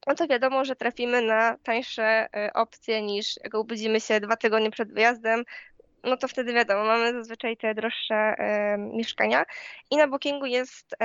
no 0.07 0.15
to 0.15 0.27
wiadomo, 0.27 0.65
że 0.65 0.77
trafimy 0.77 1.23
na 1.23 1.57
tańsze 1.63 2.27
opcje 2.55 3.03
niż 3.03 3.37
jak 3.45 3.55
obudzimy 3.55 4.01
się 4.01 4.21
dwa 4.21 4.37
tygodnie 4.37 4.71
przed 4.71 4.93
wyjazdem, 4.93 5.45
no 6.07 6.17
to 6.17 6.29
wtedy 6.29 6.53
wiadomo, 6.53 6.85
mamy 6.85 7.13
zazwyczaj 7.13 7.57
te 7.57 7.75
droższe 7.75 8.35
mieszkania. 8.79 9.45
I 9.91 9.97
na 9.97 10.09
Bookingu 10.09 10.47
jest 10.47 10.97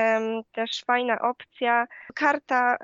też 0.51 0.83
fajna 0.85 1.19
opcja, 1.21 1.87
karta 2.15 2.77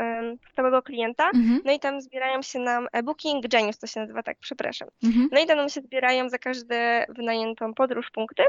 stałego 0.51 0.81
klienta, 0.81 1.25
mhm. 1.25 1.61
no 1.65 1.71
i 1.71 1.79
tam 1.79 2.01
zbierają 2.01 2.41
się 2.41 2.59
nam 2.59 2.87
Booking 3.03 3.47
Genius, 3.47 3.79
to 3.79 3.87
się 3.87 3.99
nazywa 3.99 4.23
tak, 4.23 4.37
przepraszam. 4.39 4.87
Mhm. 5.03 5.29
No 5.31 5.39
i 5.39 5.45
tam 5.45 5.57
nam 5.57 5.69
się 5.69 5.81
zbierają 5.81 6.29
za 6.29 6.37
każde 6.37 7.05
wynajętą 7.09 7.73
podróż 7.73 8.09
punkty. 8.11 8.43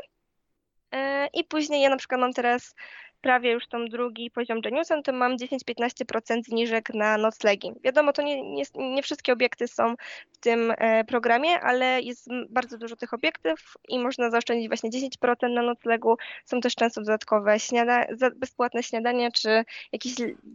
E, 0.93 1.27
I 1.27 1.45
później 1.45 1.83
ja 1.83 1.91
na 1.91 1.97
przykład 1.97 2.21
mam 2.21 2.33
teraz 2.33 2.75
prawie 3.21 3.53
już 3.53 3.67
tam 3.67 3.89
drugi 3.89 4.31
poziom 4.31 4.61
Geniusa, 4.61 5.03
to 5.03 5.13
mam 5.13 5.37
10-15% 5.37 6.43
zniżek 6.45 6.95
na 6.95 7.19
noclegi. 7.19 7.73
Wiadomo, 7.85 8.13
to 8.13 8.23
nie, 8.23 8.43
nie, 8.43 8.65
nie, 8.75 9.03
wszystkie 9.03 9.33
obiekty 9.33 9.69
są 9.69 9.95
w 10.33 10.39
tym 10.39 10.73
e, 10.79 11.05
programie, 11.05 11.61
ale 11.61 12.01
jest 12.01 12.29
bardzo 12.51 12.79
dużo 12.79 12.97
tych 12.97 13.15
obiektów 13.15 13.77
i 13.89 13.99
można 13.99 14.31
zaoszczędzić 14.31 14.69
właśnie 14.69 14.91
10% 14.91 15.55
na 15.55 15.63
noclegu. 15.63 16.17
Są 16.45 16.61
też 16.61 16.75
często 16.75 17.01
dodatkowe 17.01 17.61
śniada 17.61 18.07
bezpłatne 18.37 18.83
śniadania, 18.83 19.31
czy 19.31 19.65
jakiś 19.93 20.15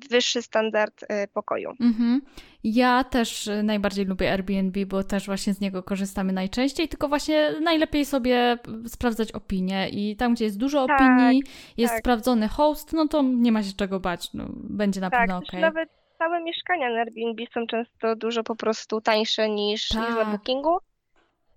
wyższy 0.10 0.42
standard 0.42 1.06
e, 1.10 1.28
pokoju. 1.28 1.74
Mhm. 1.82 2.22
Ja 2.64 3.04
też 3.04 3.50
najbardziej 3.64 4.06
lubię 4.06 4.32
Airbnb, 4.32 4.86
bo 4.86 5.04
też 5.04 5.26
właśnie 5.26 5.54
z 5.54 5.62
niego 5.62 5.84
korzystamy 5.84 6.34
najczęściej, 6.34 6.88
tylko 6.88 7.08
właśnie 7.08 7.52
najlepiej 7.62 8.06
sobie 8.06 8.58
sprawdzać 8.88 9.32
opinie 9.32 9.90
i 9.90 10.16
tam, 10.16 10.34
gdzie 10.34 10.46
jest 10.46 10.58
dużo 10.58 10.88
tak, 10.88 11.02
opinii, 11.02 11.44
jest 11.78 11.94
tak. 11.94 12.00
sprawdzony 12.00 12.48
host, 12.48 12.94
no 12.94 13.08
to 13.08 13.22
nie 13.22 13.52
ma 13.52 13.64
się 13.64 13.74
czego 13.78 14.00
bać, 14.00 14.34
no, 14.34 14.46
będzie 14.54 15.02
na 15.02 15.10
tak, 15.10 15.20
pewno 15.20 15.38
ok. 15.38 15.54
Nawet 15.54 15.90
całe 16.18 16.44
mieszkania 16.44 16.90
na 16.90 17.00
Airbnb 17.00 17.44
są 17.54 17.68
często 17.68 18.16
dużo 18.16 18.44
po 18.44 18.56
prostu 18.56 19.02
tańsze 19.02 19.50
niż, 19.50 19.90
tak. 19.90 20.02
niż 20.02 20.10
na 20.10 20.16
tak. 20.16 20.32
Bookingu. 20.32 20.78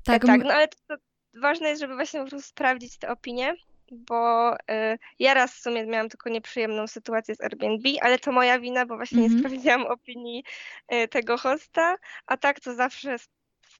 Tak, 0.05 0.27
tak 0.27 0.45
no 0.45 0.55
ale 0.55 0.69
to, 0.69 0.77
to 0.89 0.95
ważne 1.41 1.69
jest, 1.69 1.81
żeby 1.81 1.95
właśnie 1.95 2.21
po 2.21 2.27
prostu 2.29 2.49
sprawdzić 2.49 2.99
te 2.99 3.09
opinie 3.09 3.55
bo 3.93 4.55
y, 4.55 4.99
ja 5.19 5.35
raz 5.35 5.55
w 5.55 5.63
sumie 5.63 5.87
miałam 5.87 6.09
tylko 6.09 6.31
nieprzyjemną 6.31 6.87
sytuację 6.87 7.35
z 7.35 7.41
Airbnb, 7.41 7.89
ale 8.03 8.19
to 8.19 8.33
moja 8.33 8.61
wina, 8.61 8.87
bo 8.87 8.97
właśnie 8.97 9.19
mm 9.19 9.31
-hmm. 9.31 9.33
nie 9.33 9.37
mhm. 9.37 9.53
sprawdziłam 9.53 9.93
opinii 9.93 10.45
y, 10.95 11.09
tego 11.09 11.39
hosta, 11.39 11.97
a 12.27 12.37
tak 12.37 12.61
to 12.61 12.75
zawsze 12.75 13.17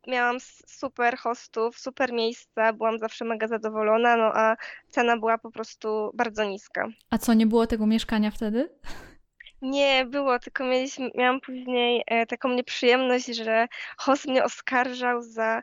miałam 0.07 0.37
super 0.67 1.17
hostów, 1.17 1.79
super 1.79 2.13
miejsca, 2.13 2.73
byłam 2.73 2.99
zawsze 2.99 3.25
mega 3.25 3.49
zadowolona, 3.49 4.17
no 4.17 4.25
a 4.35 4.57
cena 4.91 5.17
była 5.17 5.39
po 5.39 5.51
prostu 5.51 6.11
bardzo 6.15 6.45
niska. 6.45 6.89
A 7.11 7.19
co, 7.19 7.35
nie 7.35 7.47
było 7.47 7.67
tego 7.67 7.87
mieszkania 7.87 8.31
wtedy? 8.31 8.69
Nie, 9.63 10.07
było, 10.07 10.39
tylko 10.39 10.65
mieliśmy, 10.65 11.11
miałam 11.15 11.41
później 11.41 12.05
e, 12.07 12.27
taką 12.27 12.49
nieprzyjemność, 12.49 13.27
że 13.27 13.67
host 13.97 14.27
mnie 14.27 14.45
oskarżał 14.45 15.23
za 15.23 15.63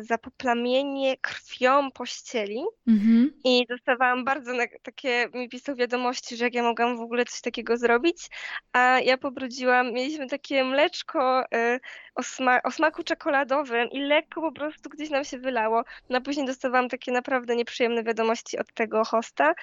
za 0.00 0.18
poplamienie 0.18 1.16
krwią 1.16 1.90
pościeli 1.90 2.64
mhm. 2.88 3.32
i 3.44 3.66
dostawałam 3.68 4.24
bardzo 4.24 4.52
takie, 4.82 5.28
mi 5.34 5.48
pisał 5.48 5.76
wiadomości, 5.76 6.36
że 6.36 6.44
jak 6.44 6.54
ja 6.54 6.62
mogłam 6.62 6.96
w 6.96 7.00
ogóle 7.00 7.24
coś 7.24 7.40
takiego 7.40 7.76
zrobić, 7.76 8.28
a 8.72 9.00
ja 9.00 9.18
pobrudziłam, 9.18 9.92
mieliśmy 9.92 10.26
takie 10.26 10.64
mleczko 10.64 11.42
y, 11.42 11.80
o, 12.14 12.22
sma 12.22 12.62
o, 12.62 12.70
smaku 12.70 13.02
czekoladowym 13.02 13.90
i 13.90 14.00
lekko 14.00 14.40
po 14.40 14.52
prostu 14.52 14.90
gdzieś 14.90 15.10
nam 15.10 15.24
się 15.24 15.38
wylało. 15.38 15.82
No 16.10 16.18
a 16.18 16.20
później 16.20 16.46
dostawałam 16.46 16.88
takie 16.88 17.12
naprawdę 17.12 17.56
nieprzyjemne 17.56 18.04
wiadomości 18.04 18.58
od 18.58 18.74
tego 18.74 19.04
hosta, 19.04 19.54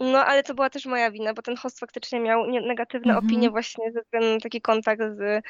no, 0.00 0.24
ale 0.24 0.42
to 0.42 0.54
była 0.54 0.70
też 0.70 0.86
moja 0.86 1.10
wina, 1.10 1.34
bo 1.34 1.42
ten 1.42 1.56
host 1.56 1.80
faktycznie 1.80 2.20
miał 2.20 2.46
negatywne 2.46 3.12
mhm. 3.12 3.26
opinie 3.26 3.50
właśnie 3.50 3.92
ze 3.92 4.02
względu 4.02 4.34
na 4.34 4.40
taki 4.40 4.60
kontakt 4.60 5.02
z, 5.02 5.44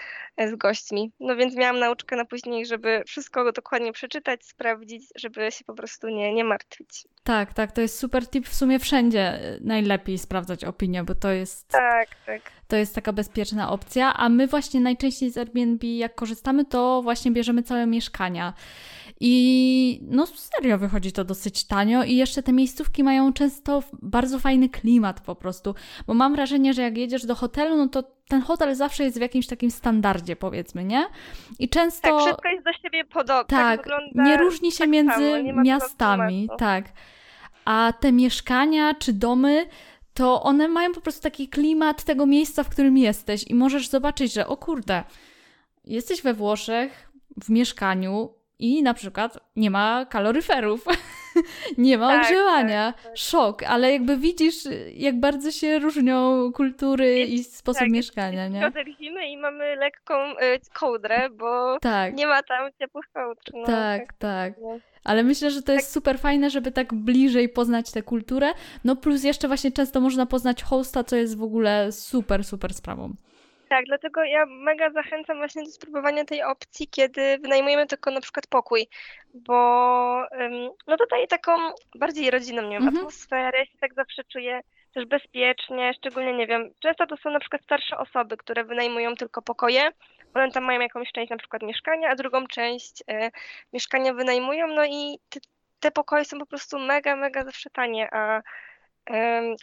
z 0.51 0.57
gośćmi. 0.57 1.13
No 1.21 1.37
więc 1.37 1.57
miałam 1.57 1.79
nauczkę 1.79 2.17
na 2.17 2.25
później, 2.25 2.67
żeby 2.67 3.03
wszystko 3.07 3.53
dokładnie 3.53 3.93
przeczytać, 3.93 4.45
sprawdzić, 4.45 5.03
żeby 5.17 5.53
się 5.53 5.65
po 5.65 5.75
prostu 5.75 6.09
nie, 6.09 6.35
nie 6.35 6.45
martwić. 6.45 7.09
Tak, 7.23 7.55
tak, 7.55 7.73
to 7.73 7.81
jest 7.81 7.99
super 7.99 8.27
tip 8.27 8.47
w 8.47 8.55
sumie 8.55 8.79
wszędzie. 8.79 9.41
Najlepiej 9.61 10.19
sprawdzać 10.19 10.65
opinię, 10.65 11.05
bo 11.05 11.15
to 11.15 11.31
jest. 11.31 11.69
Tak, 11.69 12.09
tak. 12.27 12.41
To 12.69 12.77
jest 12.77 12.95
taka 12.95 13.13
bezpieczna 13.13 13.71
opcja, 13.71 14.15
a 14.15 14.29
my 14.29 14.47
właśnie 14.47 14.81
najczęściej 14.81 15.31
z 15.31 15.39
Airbnb, 15.39 15.87
jak 15.87 16.15
korzystamy, 16.15 16.65
to 16.65 17.03
właśnie 17.03 17.31
bierzemy 17.31 17.63
całe 17.63 17.87
mieszkania. 17.87 18.53
I 19.23 20.01
no 20.03 20.27
serio 20.27 20.79
wychodzi 20.79 21.13
to 21.13 21.25
dosyć 21.25 21.65
tanio 21.65 22.05
i 22.05 22.17
jeszcze 22.17 22.43
te 22.43 22.53
miejscówki 22.53 23.05
mają 23.05 23.33
często 23.33 23.83
bardzo 24.03 24.39
fajny 24.39 24.69
klimat 24.69 25.21
po 25.21 25.35
prostu, 25.35 25.75
bo 26.07 26.15
mam 26.15 26.35
wrażenie, 26.35 26.75
że 26.75 26.83
jak 26.83 26.99
jedziesz 26.99 27.27
do 27.27 27.35
hotelu, 27.35 27.77
no 27.77 27.89
to 27.89 28.03
ten 28.29 28.41
hotel 28.41 28.75
zawsze 28.75 29.05
jest 29.05 29.19
w 29.19 29.21
jakimś 29.21 29.47
takim 29.47 29.71
standardzie, 29.71 30.37
powiedzmy, 30.37 30.85
nie? 30.85 31.07
I 31.59 31.69
często... 31.69 32.09
Tak, 32.09 32.27
wszystko 32.27 32.49
jest 32.49 32.65
do 32.65 32.73
siebie 32.73 33.05
podobne. 33.05 33.59
Tak, 33.59 33.85
tak 33.85 34.01
nie 34.15 34.37
różni 34.37 34.73
się 34.73 34.79
tak 34.79 34.89
między 34.89 35.31
samo, 35.43 35.63
miastami, 35.63 36.49
tak. 36.59 36.85
A 37.65 37.93
te 38.01 38.13
mieszkania 38.13 38.95
czy 38.95 39.13
domy 39.13 39.67
to 40.15 40.43
one 40.43 40.69
mają 40.69 40.93
po 40.93 41.01
prostu 41.01 41.23
taki 41.23 41.49
klimat 41.49 42.05
tego 42.05 42.27
miejsca, 42.27 42.65
w 42.65 42.69
którym 42.69 42.97
jesteś 42.97 43.45
i 43.51 43.55
możesz 43.55 43.89
zobaczyć, 43.89 44.33
że 44.33 44.47
o 44.47 44.57
kurde, 44.57 45.05
jesteś 45.85 46.23
we 46.23 46.35
Włoszech, 46.35 47.11
w 47.45 47.51
mieszkaniu, 47.51 48.40
i 48.61 48.83
na 48.83 48.95
przykład 48.95 49.39
nie 49.57 49.71
ma 49.71 50.07
kaloryferów, 50.07 50.85
nie 51.79 51.99
ma 51.99 52.09
tak, 52.09 52.25
ogrzewania. 52.25 52.93
Tak, 52.93 53.05
tak. 53.05 53.17
Szok, 53.17 53.63
ale 53.63 53.93
jakby 53.93 54.17
widzisz, 54.17 54.55
jak 54.95 55.21
bardzo 55.21 55.51
się 55.51 55.79
różnią 55.79 56.51
kultury 56.53 57.21
i 57.21 57.45
sposób 57.45 57.89
mieszkania, 57.89 58.49
nie? 58.49 58.61
Środek 58.61 58.87
zimy 59.01 59.31
i 59.31 59.37
mamy 59.37 59.77
lekką 59.77 60.15
y, 60.33 60.61
kołdrę, 60.73 61.31
bo 61.31 61.79
tak. 61.81 62.15
nie 62.15 62.27
ma 62.27 62.43
tam 62.43 62.71
ciepłych 62.79 63.07
kołdr. 63.13 63.41
No, 63.55 63.67
tak, 63.67 64.13
tak. 64.13 64.55
tak. 64.55 64.55
Ale 65.05 65.23
myślę, 65.23 65.51
że 65.51 65.63
to 65.63 65.73
jest 65.73 65.93
super 65.93 66.19
fajne, 66.19 66.51
żeby 66.51 66.73
tak 66.73 66.95
bliżej 66.95 67.49
poznać 67.49 67.93
tę 67.93 68.03
kulturę. 68.03 68.49
No 68.85 68.97
plus 68.97 69.25
jeszcze 69.25 69.49
właśnie 69.49 69.73
często 69.73 70.01
można 70.01 70.27
poznać 70.27 70.63
hosta, 70.63 71.05
co 71.05 71.17
jest 71.17 71.39
w 71.39 71.43
ogóle 71.43 71.93
super, 71.93 72.45
super 72.45 72.75
sprawą. 72.75 73.15
Tak, 73.71 73.85
dlatego 73.85 74.25
ja 74.25 74.47
mega 74.47 74.91
zachęcam 74.91 75.39
właśnie 75.39 75.63
do 75.63 75.71
spróbowania 75.71 76.25
tej 76.25 76.43
opcji, 76.43 76.89
kiedy 76.89 77.39
wynajmujemy 77.39 77.87
tylko 77.87 78.11
na 78.11 78.21
przykład 78.21 78.47
pokój, 78.47 78.87
bo 79.35 79.55
no 80.87 80.97
to 80.97 81.07
daje 81.11 81.27
taką 81.27 81.53
bardziej 81.95 82.31
rodzinną, 82.31 82.63
nie 82.63 82.69
wiem, 82.69 82.83
mhm. 82.83 82.97
atmosferę, 82.97 83.59
ja 83.59 83.67
się 83.67 83.79
tak 83.81 83.95
zawsze 83.95 84.25
czuję 84.25 84.61
też 84.95 85.07
bezpiecznie, 85.07 85.95
szczególnie, 85.95 86.33
nie 86.33 86.47
wiem, 86.47 86.71
często 86.81 87.07
to 87.07 87.17
są 87.17 87.31
na 87.31 87.41
przykład 87.41 87.63
starsze 87.63 87.99
osoby, 87.99 88.37
które 88.37 88.65
wynajmują 88.65 89.15
tylko 89.15 89.43
pokoje, 89.43 89.91
one 90.35 90.51
tam 90.51 90.65
mają 90.65 90.81
jakąś 90.81 91.13
część 91.13 91.31
na 91.31 91.37
przykład 91.37 91.63
mieszkania, 91.63 92.09
a 92.09 92.15
drugą 92.15 92.47
część 92.47 93.01
y, 93.01 93.31
mieszkania 93.73 94.15
wynajmują, 94.15 94.67
no 94.67 94.85
i 94.85 95.19
te, 95.29 95.41
te 95.81 95.91
pokoje 95.91 96.25
są 96.25 96.39
po 96.39 96.47
prostu 96.47 96.79
mega, 96.79 97.17
mega 97.17 97.45
zawsze 97.45 97.71
tanie, 97.71 98.15
a 98.15 98.43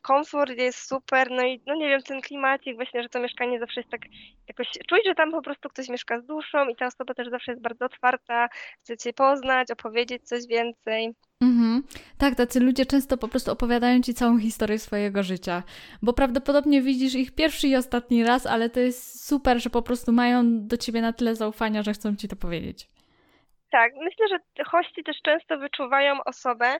komfort 0.04 0.58
jest 0.58 0.88
super, 0.88 1.32
no 1.32 1.44
i 1.44 1.62
no 1.66 1.76
nie 1.76 1.90
wiem, 1.90 2.02
ten 2.02 2.22
klimacik 2.22 2.76
właśnie, 2.76 3.04
że 3.04 3.10
to 3.10 3.20
mieszkanie 3.20 3.60
zawsze 3.60 3.80
jest 3.80 3.92
tak 3.92 4.02
jakoś, 4.48 4.68
czuć, 4.88 5.00
że 5.06 5.16
tam 5.16 5.32
po 5.32 5.42
prostu 5.42 5.70
ktoś 5.70 5.90
mieszka 5.90 6.22
z 6.22 6.26
duszą 6.26 6.68
i 6.68 6.76
ta 6.76 6.86
osoba 6.86 7.14
też 7.14 7.30
zawsze 7.30 7.52
jest 7.52 7.64
bardzo 7.64 7.86
otwarta, 7.86 8.50
chce 8.80 8.98
cię 8.98 9.14
poznać, 9.14 9.72
opowiedzieć 9.72 10.24
coś 10.24 10.48
więcej. 10.48 11.14
Mhm. 11.42 11.84
Tak, 12.18 12.36
tacy 12.36 12.60
ludzie 12.60 12.86
często 12.86 13.18
po 13.18 13.28
prostu 13.28 13.52
opowiadają 13.52 14.02
ci 14.02 14.14
całą 14.14 14.40
historię 14.40 14.80
swojego 14.80 15.24
życia, 15.24 15.64
bo 16.02 16.14
prawdopodobnie 16.14 16.82
widzisz 16.82 17.16
ich 17.16 17.36
pierwszy 17.36 17.68
i 17.68 17.76
ostatni 17.76 18.24
raz, 18.24 18.46
ale 18.46 18.70
to 18.70 18.80
jest 18.80 19.28
super, 19.28 19.62
że 19.62 19.70
po 19.70 19.82
prostu 19.82 20.12
mają 20.12 20.68
do 20.68 20.78
ciebie 20.78 21.02
na 21.02 21.14
tyle 21.14 21.36
zaufania, 21.36 21.84
że 21.84 21.94
chcą 21.94 22.16
ci 22.16 22.28
to 22.28 22.36
powiedzieć. 22.36 22.88
Tak, 23.72 23.94
myślę, 23.96 24.28
że 24.28 24.64
hości 24.64 25.04
też 25.04 25.18
często 25.24 25.58
wyczuwają 25.58 26.24
osobę, 26.26 26.78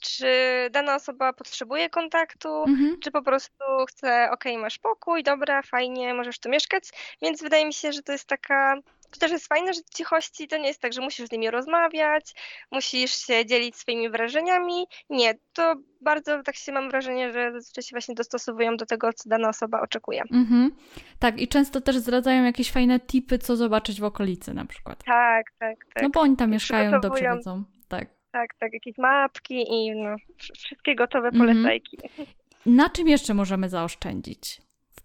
czy 0.00 0.26
dana 0.70 0.94
osoba 0.94 1.32
potrzebuje 1.32 1.90
kontaktu, 1.90 2.62
mhm. 2.62 3.00
czy 3.00 3.10
po 3.10 3.22
prostu 3.22 3.64
chce, 3.88 4.28
ok, 4.30 4.44
masz 4.58 4.78
pokój, 4.78 5.22
dobra, 5.22 5.62
fajnie, 5.62 6.14
możesz 6.14 6.38
tu 6.38 6.48
mieszkać, 6.48 6.84
więc 7.22 7.42
wydaje 7.42 7.66
mi 7.66 7.72
się, 7.72 7.92
że 7.92 8.02
to 8.02 8.12
jest 8.12 8.26
taka 8.26 8.76
to 9.10 9.20
też 9.20 9.30
jest 9.30 9.46
fajne, 9.46 9.74
że 9.74 9.80
ci 9.94 10.04
hości 10.04 10.48
to 10.48 10.56
nie 10.56 10.68
jest 10.68 10.80
tak, 10.80 10.92
że 10.92 11.00
musisz 11.00 11.28
z 11.28 11.32
nimi 11.32 11.50
rozmawiać, 11.50 12.34
musisz 12.70 13.26
się 13.26 13.46
dzielić 13.46 13.76
swoimi 13.76 14.10
wrażeniami. 14.10 14.86
Nie, 15.10 15.34
to 15.52 15.74
bardzo 16.00 16.42
tak 16.42 16.56
się 16.56 16.72
mam 16.72 16.90
wrażenie, 16.90 17.32
że 17.32 17.52
zazwyczaj 17.52 17.84
się 17.84 17.90
właśnie 17.90 18.14
dostosowują 18.14 18.76
do 18.76 18.86
tego, 18.86 19.12
co 19.12 19.28
dana 19.28 19.48
osoba 19.48 19.80
oczekuje. 19.80 20.22
Mhm. 20.32 20.70
Tak, 21.18 21.40
i 21.40 21.48
często 21.48 21.80
też 21.80 21.96
zdradzają 21.96 22.44
jakieś 22.44 22.72
fajne 22.72 23.00
tipy, 23.00 23.38
co 23.38 23.56
zobaczyć 23.56 24.00
w 24.00 24.04
okolicy 24.04 24.54
na 24.54 24.64
przykład. 24.64 25.04
Tak, 25.04 25.44
tak, 25.58 25.76
tak. 25.94 26.02
No 26.02 26.10
bo 26.10 26.20
oni 26.20 26.36
tam 26.36 26.50
mieszkają, 26.50 27.00
dobrze 27.00 27.34
wiedzą. 27.36 27.64
Tak. 27.88 28.19
Tak, 28.32 28.54
tak, 28.54 28.72
jakieś 28.72 28.98
mapki 28.98 29.64
i 29.68 29.94
no, 29.94 30.16
wszystkie 30.58 30.94
gotowe 30.94 31.28
mhm. 31.28 31.46
polecajki. 31.46 31.98
Mhm. 32.02 32.28
Na 32.66 32.90
czym 32.90 33.08
jeszcze 33.08 33.34
możemy 33.34 33.68
zaoszczędzić? 33.68 34.60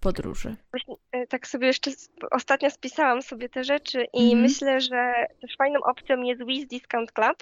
podróży? 0.08 0.56
Właśnie, 0.72 0.96
e, 1.12 1.28
tak 1.28 1.48
sobie 1.48 1.68
jeszcze 1.68 1.92
ostatnio 2.32 2.70
spisałam 2.70 3.22
sobie 3.22 3.50
te 3.50 3.64
rzeczy 3.64 4.06
i 4.14 4.20
-hmm. 4.20 4.42
myślę, 4.42 4.82
że 4.82 5.28
też 5.42 5.56
fajną 5.58 5.80
opcją 5.84 6.22
jest 6.22 6.46
Wiz 6.46 6.68
Discount 6.68 7.12
Club. 7.12 7.38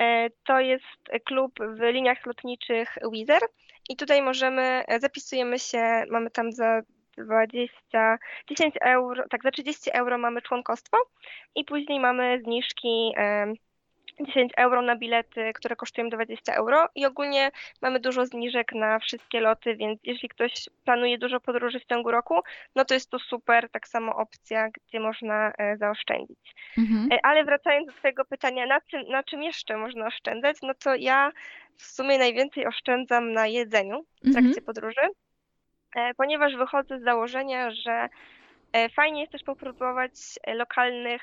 E, 0.00 0.30
to 0.46 0.60
jest 0.60 1.00
klub 1.24 1.52
w 1.78 1.80
liniach 1.80 2.26
lotniczych 2.26 2.98
Wizer 3.12 3.42
i 3.88 3.96
tutaj 3.96 4.22
możemy, 4.22 4.62
e, 4.86 5.00
zapisujemy 5.00 5.58
się, 5.58 6.04
mamy 6.10 6.30
tam 6.30 6.52
za 6.52 6.82
20, 7.18 8.18
10 8.48 8.74
euro, 8.80 9.24
tak 9.30 9.42
za 9.42 9.50
30 9.50 9.90
euro 9.92 10.18
mamy 10.18 10.42
członkostwo 10.42 10.96
i 11.54 11.64
później 11.64 12.00
mamy 12.00 12.40
zniżki 12.44 13.12
10 14.20 14.52
euro 14.56 14.82
na 14.82 14.96
bilety, 14.96 15.52
które 15.54 15.76
kosztują 15.76 16.08
20 16.08 16.54
euro 16.54 16.88
i 16.94 17.06
ogólnie 17.06 17.50
mamy 17.82 18.00
dużo 18.00 18.26
zniżek 18.26 18.72
na 18.72 18.98
wszystkie 18.98 19.40
loty, 19.40 19.76
więc 19.76 20.00
jeśli 20.02 20.28
ktoś 20.28 20.68
planuje 20.84 21.18
dużo 21.18 21.40
podróży 21.40 21.80
w 21.80 21.84
ciągu 21.84 22.10
roku, 22.10 22.40
no 22.74 22.84
to 22.84 22.94
jest 22.94 23.10
to 23.10 23.18
super, 23.18 23.70
tak 23.70 23.88
samo 23.88 24.16
opcja, 24.16 24.68
gdzie 24.68 25.00
można 25.00 25.52
e, 25.58 25.76
zaoszczędzić. 25.76 26.54
Mhm. 26.78 27.08
E, 27.12 27.26
ale 27.26 27.44
wracając 27.44 27.86
do 27.86 27.92
Twojego 27.92 28.24
pytania, 28.24 28.66
na 28.66 28.80
czym, 28.80 29.08
na 29.08 29.22
czym 29.22 29.42
jeszcze 29.42 29.76
można 29.76 30.06
oszczędzać, 30.06 30.56
no 30.62 30.74
to 30.74 30.94
ja 30.94 31.32
w 31.76 31.82
sumie 31.82 32.18
najwięcej 32.18 32.66
oszczędzam 32.66 33.32
na 33.32 33.46
jedzeniu 33.46 34.04
w 34.16 34.32
trakcie 34.32 34.48
mhm. 34.48 34.64
podróży, 34.64 35.08
e, 35.96 36.14
ponieważ 36.14 36.56
wychodzę 36.56 36.98
z 36.98 37.04
założenia, 37.04 37.70
że 37.70 38.08
fajnie 38.96 39.20
jest 39.20 39.32
też 39.32 39.42
popróbować 39.42 40.12
lokalnych 40.46 41.22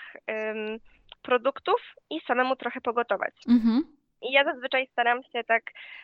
produktów 1.21 1.95
i 2.09 2.19
samemu 2.19 2.55
trochę 2.55 2.81
pogotować. 2.81 3.33
Mhm. 3.49 3.83
I 4.21 4.31
ja 4.31 4.43
zazwyczaj 4.43 4.87
staram 4.91 5.23
się 5.23 5.43
tak 5.43 5.63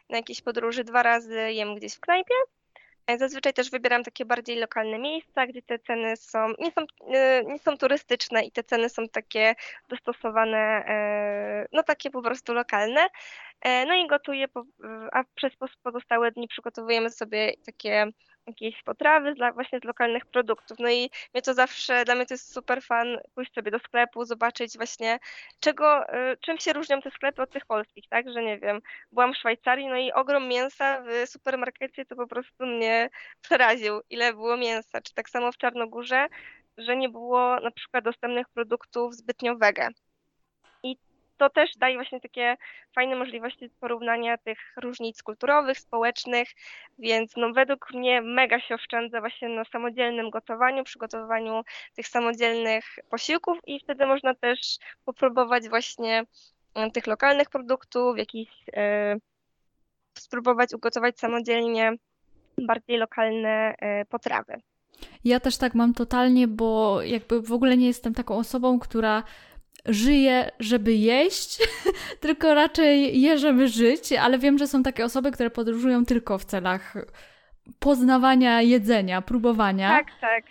na 0.09 0.17
jakieś 0.17 0.41
podróży 0.41 0.83
dwa 0.83 1.03
razy 1.03 1.51
jem 1.51 1.75
gdzieś 1.75 1.95
w 1.95 1.99
knajpie. 1.99 2.35
E, 3.07 3.17
zazwyczaj 3.17 3.53
też 3.53 3.69
wybieram 3.69 4.03
takie 4.03 4.25
bardziej 4.25 4.59
lokalne 4.59 4.99
miejsca, 4.99 5.47
gdzie 5.47 5.61
te 5.61 5.79
ceny 5.79 6.17
są 6.17 6.47
nie, 6.59 6.71
są, 6.71 6.81
e, 7.13 7.43
nie 7.43 7.59
są 7.59 7.77
turystyczne 7.77 8.43
i 8.43 8.51
te 8.51 8.63
ceny 8.63 8.89
są 8.89 9.09
takie 9.09 9.55
dostosowane, 9.89 10.57
e, 10.57 11.67
no 11.71 11.83
takie 11.83 12.09
po 12.09 12.21
prostu 12.21 12.53
lokalne. 12.53 13.07
No 13.87 13.93
i 13.95 14.07
gotuję, 14.07 14.45
a 15.11 15.23
przez 15.35 15.53
pozostałe 15.83 16.31
dni 16.31 16.47
przygotowujemy 16.47 17.09
sobie 17.09 17.53
takie 17.65 18.07
jakieś 18.47 18.83
potrawy 18.83 19.33
dla, 19.33 19.51
właśnie 19.51 19.79
z 19.79 19.83
lokalnych 19.83 20.25
produktów. 20.25 20.79
No 20.79 20.89
i 20.89 21.09
mnie 21.33 21.41
to 21.41 21.53
zawsze, 21.53 22.05
dla 22.05 22.15
mnie 22.15 22.25
to 22.25 22.33
jest 22.33 22.53
super 22.53 22.83
fan 22.83 23.17
pójść 23.35 23.53
sobie 23.53 23.71
do 23.71 23.79
sklepu, 23.79 24.25
zobaczyć 24.25 24.77
właśnie 24.77 25.19
czego, 25.59 26.13
y, 26.31 26.37
czym 26.37 26.57
się 26.59 26.73
różnią 26.73 27.01
te 27.01 27.11
sklepy 27.11 27.41
od 27.41 27.51
tych 27.51 27.65
polskich, 27.65 28.05
tak, 28.09 28.31
że 28.33 28.43
nie 28.43 28.59
wiem, 28.59 28.81
byłam 29.11 29.33
w 29.33 29.37
Szwajcarii, 29.37 29.87
no 29.87 29.97
i 29.97 30.11
ogrom 30.11 30.47
mięsa 30.47 31.01
w 31.01 31.29
supermarkecie 31.29 32.05
to 32.05 32.15
po 32.15 32.27
prostu 32.27 32.65
mnie 32.65 33.09
przeraził, 33.41 34.01
ile 34.09 34.33
było 34.33 34.57
mięsa, 34.57 35.01
czy 35.01 35.13
tak 35.13 35.29
samo 35.29 35.51
w 35.51 35.57
Czarnogórze, 35.57 36.27
że 36.77 36.97
nie 36.97 37.09
było 37.09 37.59
na 37.59 37.71
przykład 37.71 38.03
dostępnych 38.03 38.49
produktów 38.49 39.15
zbytnio 39.15 39.55
wege 39.55 39.89
to 41.37 41.49
też 41.49 41.77
daje 41.77 41.95
właśnie 41.95 42.21
takie 42.21 42.57
fajne 42.95 43.15
możliwości 43.15 43.69
porównania 43.79 44.37
tych 44.37 44.59
różnic 44.77 45.23
kulturowych, 45.23 45.79
społecznych, 45.79 46.47
więc 46.99 47.33
no 47.37 47.53
według 47.53 47.93
mnie 47.93 48.21
mega 48.21 48.59
się 48.59 48.75
oszczędza 48.75 49.19
właśnie 49.19 49.49
na 49.49 49.65
samodzielnym 49.65 50.29
gotowaniu, 50.29 50.83
przygotowywaniu 50.83 51.61
tych 51.95 52.07
samodzielnych 52.07 52.85
posiłków 53.09 53.57
i 53.67 53.79
wtedy 53.79 54.05
można 54.05 54.35
też 54.35 54.59
popróbować 55.05 55.69
właśnie 55.69 56.23
e, 56.75 56.91
tych 56.91 57.07
lokalnych 57.07 57.49
produktów, 57.49 58.17
jakiś 58.17 58.49
e, 58.73 59.15
spróbować 60.17 60.73
ugotować 60.73 61.19
samodzielnie 61.19 61.93
bardziej 62.67 62.97
lokalne 62.97 63.75
e, 63.79 64.05
potrawy. 64.05 64.61
Ja 65.23 65.39
też 65.39 65.57
tak 65.57 65.75
mam 65.75 65.93
totalnie, 65.93 66.47
bo 66.47 67.01
jakby 67.01 67.41
w 67.41 67.51
ogóle 67.51 67.77
nie 67.77 67.87
jestem 67.87 68.13
taką 68.13 68.37
osobą, 68.37 68.79
która 68.79 69.23
żyje, 69.87 70.51
żeby 70.59 70.93
jeść, 70.93 71.57
tylko 72.19 72.53
raczej 72.53 73.21
je, 73.21 73.37
żeby 73.37 73.67
żyć, 73.67 74.13
ale 74.13 74.39
wiem, 74.39 74.57
że 74.57 74.67
są 74.67 74.83
takie 74.83 75.05
osoby, 75.05 75.31
które 75.31 75.49
podróżują 75.49 76.05
tylko 76.05 76.37
w 76.37 76.45
celach 76.45 76.93
poznawania 77.79 78.61
jedzenia, 78.61 79.21
próbowania. 79.21 79.89
Tak, 79.89 80.07
tak. 80.21 80.43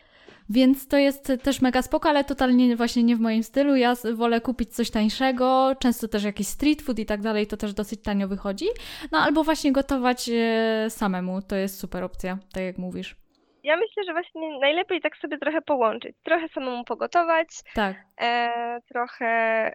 Więc 0.49 0.89
to 0.89 0.97
jest 0.97 1.33
też 1.43 1.61
mega 1.61 1.83
spoko, 1.83 2.09
ale 2.09 2.25
totalnie 2.25 2.77
właśnie 2.77 3.03
nie 3.03 3.17
w 3.17 3.21
moim 3.21 3.43
stylu. 3.43 3.77
Ja 3.77 3.95
wolę 4.15 4.41
kupić 4.41 4.75
coś 4.75 4.91
tańszego, 4.91 5.77
często 5.79 6.09
też 6.09 6.25
jakiś 6.25 6.49
street 6.49 6.83
food 6.83 6.99
i 6.99 7.07
tak 7.07 7.21
dalej, 7.21 7.47
to 7.47 7.57
też 7.57 7.75
dosyć 7.75 8.03
tanio 8.03 8.29
wychodzi. 8.29 8.67
No 9.13 9.19
albo 9.19 9.45
właśnie 9.45 9.73
gotować 9.73 10.31
e, 10.33 10.87
samemu, 10.91 11.43
to 11.43 11.57
jest 11.57 11.79
super 11.79 12.05
opcja, 12.05 12.39
tak 12.53 12.63
jak 12.63 12.79
mówisz. 12.79 13.26
Ja 13.67 13.77
myślę, 13.77 14.05
że 14.05 14.13
właśnie 14.13 14.59
najlepiej 14.59 15.01
tak 15.01 15.17
sobie 15.17 15.39
trochę 15.39 15.63
połączyć. 15.63 16.17
Trochę 16.23 16.49
samemu 16.49 16.85
pogotować, 16.85 17.49
tak. 17.75 17.97
e, 18.21 18.81
trochę 18.89 19.27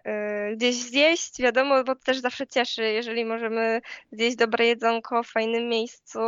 e, 0.04 0.56
gdzieś 0.56 0.74
zjeść, 0.74 1.42
wiadomo, 1.42 1.84
bo 1.84 1.94
to 1.94 2.00
też 2.04 2.18
zawsze 2.18 2.46
cieszy, 2.46 2.82
jeżeli 2.82 3.24
możemy 3.24 3.80
zjeść 4.12 4.36
dobre 4.36 4.66
jedzonko 4.66 5.22
w 5.22 5.28
fajnym 5.28 5.68
miejscu, 5.68 6.18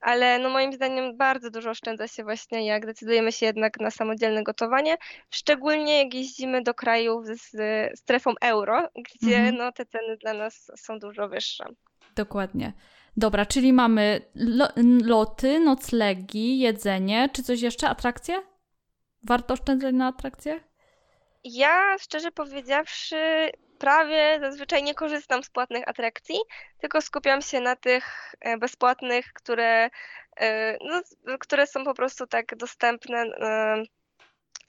ale 0.00 0.38
no 0.38 0.50
moim 0.50 0.72
zdaniem 0.72 1.16
bardzo 1.16 1.50
dużo 1.50 1.70
oszczędza 1.70 2.08
się 2.08 2.24
właśnie, 2.24 2.66
jak 2.66 2.86
decydujemy 2.86 3.32
się 3.32 3.46
jednak 3.46 3.80
na 3.80 3.90
samodzielne 3.90 4.42
gotowanie, 4.42 4.96
szczególnie 5.30 5.98
jak 6.04 6.14
jeździmy 6.14 6.62
do 6.62 6.74
krajów 6.74 7.26
z 7.26 7.50
strefą 7.98 8.34
euro, 8.40 8.88
gdzie 8.94 9.36
mhm. 9.36 9.56
no, 9.56 9.72
te 9.72 9.86
ceny 9.86 10.16
dla 10.16 10.34
nas 10.34 10.72
są 10.76 10.98
dużo 10.98 11.28
wyższe. 11.28 11.64
Dokładnie. 12.16 12.72
Dobra, 13.16 13.46
czyli 13.46 13.72
mamy 13.72 14.20
lo 14.34 14.68
loty, 15.04 15.60
noclegi, 15.60 16.58
jedzenie. 16.58 17.28
Czy 17.32 17.42
coś 17.42 17.60
jeszcze? 17.60 17.88
Atrakcje? 17.88 18.42
Warto 19.22 19.54
oszczędzać 19.54 19.94
na 19.94 20.06
atrakcje? 20.06 20.60
Ja, 21.44 21.96
szczerze 21.98 22.32
powiedziawszy, 22.32 23.50
prawie 23.78 24.38
zazwyczaj 24.40 24.82
nie 24.82 24.94
korzystam 24.94 25.42
z 25.42 25.50
płatnych 25.50 25.88
atrakcji, 25.88 26.36
tylko 26.80 27.00
skupiam 27.00 27.42
się 27.42 27.60
na 27.60 27.76
tych 27.76 28.34
e, 28.40 28.58
bezpłatnych, 28.58 29.32
które, 29.32 29.90
e, 30.36 30.78
no, 30.80 31.00
które 31.38 31.66
są 31.66 31.84
po 31.84 31.94
prostu 31.94 32.26
tak 32.26 32.56
dostępne 32.56 33.18
e, 33.18 33.82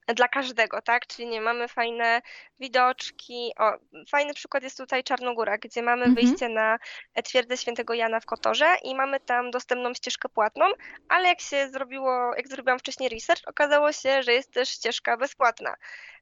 dla 0.07 0.27
każdego, 0.27 0.81
tak? 0.81 1.07
Czyli 1.07 1.27
nie 1.27 1.41
mamy 1.41 1.67
fajne 1.67 2.21
widoczki. 2.59 3.51
O, 3.59 3.73
fajny 4.09 4.33
przykład 4.33 4.63
jest 4.63 4.77
tutaj 4.77 5.03
Czarnogóra, 5.03 5.57
gdzie 5.57 5.81
mamy 5.81 6.05
mhm. 6.05 6.15
wyjście 6.15 6.49
na 6.49 6.77
twierdzę 7.23 7.57
świętego 7.57 7.93
Jana 7.93 8.19
w 8.19 8.25
Kotorze 8.25 8.75
i 8.83 8.95
mamy 8.95 9.19
tam 9.19 9.51
dostępną 9.51 9.93
ścieżkę 9.93 10.29
płatną, 10.29 10.65
ale 11.09 11.27
jak 11.27 11.41
się 11.41 11.69
zrobiło, 11.69 12.35
jak 12.35 12.47
zrobiłam 12.47 12.79
wcześniej 12.79 13.09
research, 13.09 13.41
okazało 13.47 13.91
się, 13.91 14.23
że 14.23 14.33
jest 14.33 14.53
też 14.53 14.69
ścieżka 14.69 15.17
bezpłatna. 15.17 15.75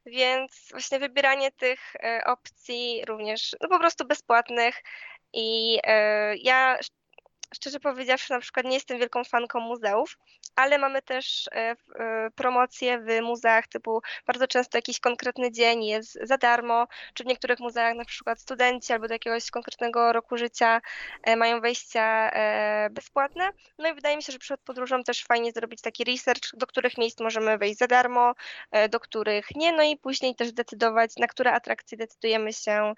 Więc 0.05 0.67
właśnie 0.71 0.99
wybieranie 0.99 1.51
tych 1.51 1.95
e, 1.95 2.21
opcji 2.25 3.03
również 3.07 3.55
no 3.61 3.69
po 3.69 3.79
prostu 3.79 4.05
bezpłatnych 4.05 4.83
i 5.33 5.79
e, 5.83 6.35
ja 6.37 6.79
szczerze 7.55 7.79
powiedziawszy, 7.79 8.33
na 8.33 8.39
przykład 8.39 8.65
nie 8.65 8.73
jestem 8.73 8.99
wielką 8.99 9.23
fanką 9.23 9.59
muzeów, 9.59 10.17
ale 10.59 10.77
mamy 10.77 11.01
też 11.01 11.47
e, 11.47 11.51
e, 11.55 11.75
promocje 12.35 12.99
w 12.99 13.21
muzeach 13.21 13.67
typu 13.67 14.01
bardzo 14.27 14.47
często 14.47 14.77
jakiś 14.77 14.99
konkretny 14.99 15.51
dzień 15.51 15.85
jest 15.85 16.19
za 16.23 16.37
darmo, 16.37 16.87
czy 17.13 17.23
w 17.23 17.27
niektórych 17.27 17.59
muzeach 17.59 17.95
na 17.95 18.05
przykład 18.05 18.39
studenci 18.41 18.93
albo 18.93 19.07
do 19.07 19.13
jakiegoś 19.13 19.51
konkretnego 19.51 20.13
roku 20.13 20.37
życia 20.37 20.81
e, 21.23 21.35
mają 21.35 21.61
wejścia 21.61 22.29
bezpłatne. 22.91 23.49
No 23.77 23.89
i 23.89 23.93
wydaje 23.93 24.17
mi 24.17 24.23
się, 24.23 24.33
że 24.33 24.39
przed 24.39 24.61
podróżą 24.61 25.03
też 25.03 25.23
fajnie 25.23 25.51
zrobić 25.51 25.81
taki 25.81 26.03
research, 26.03 26.49
do 26.53 26.67
których 26.67 26.97
miejsc 26.97 27.19
możemy 27.19 27.57
wejść 27.57 27.77
za 27.77 27.87
darmo, 27.87 28.33
do 28.89 28.99
których 28.99 29.55
nie, 29.55 29.71
no 29.71 29.83
i 29.83 29.97
później 29.97 30.35
też 30.35 30.51
decydować, 30.51 31.11
na 31.17 31.27
które 31.27 31.51
atrakcje 31.51 31.97
decydujemy 31.97 32.53
się 32.53 32.93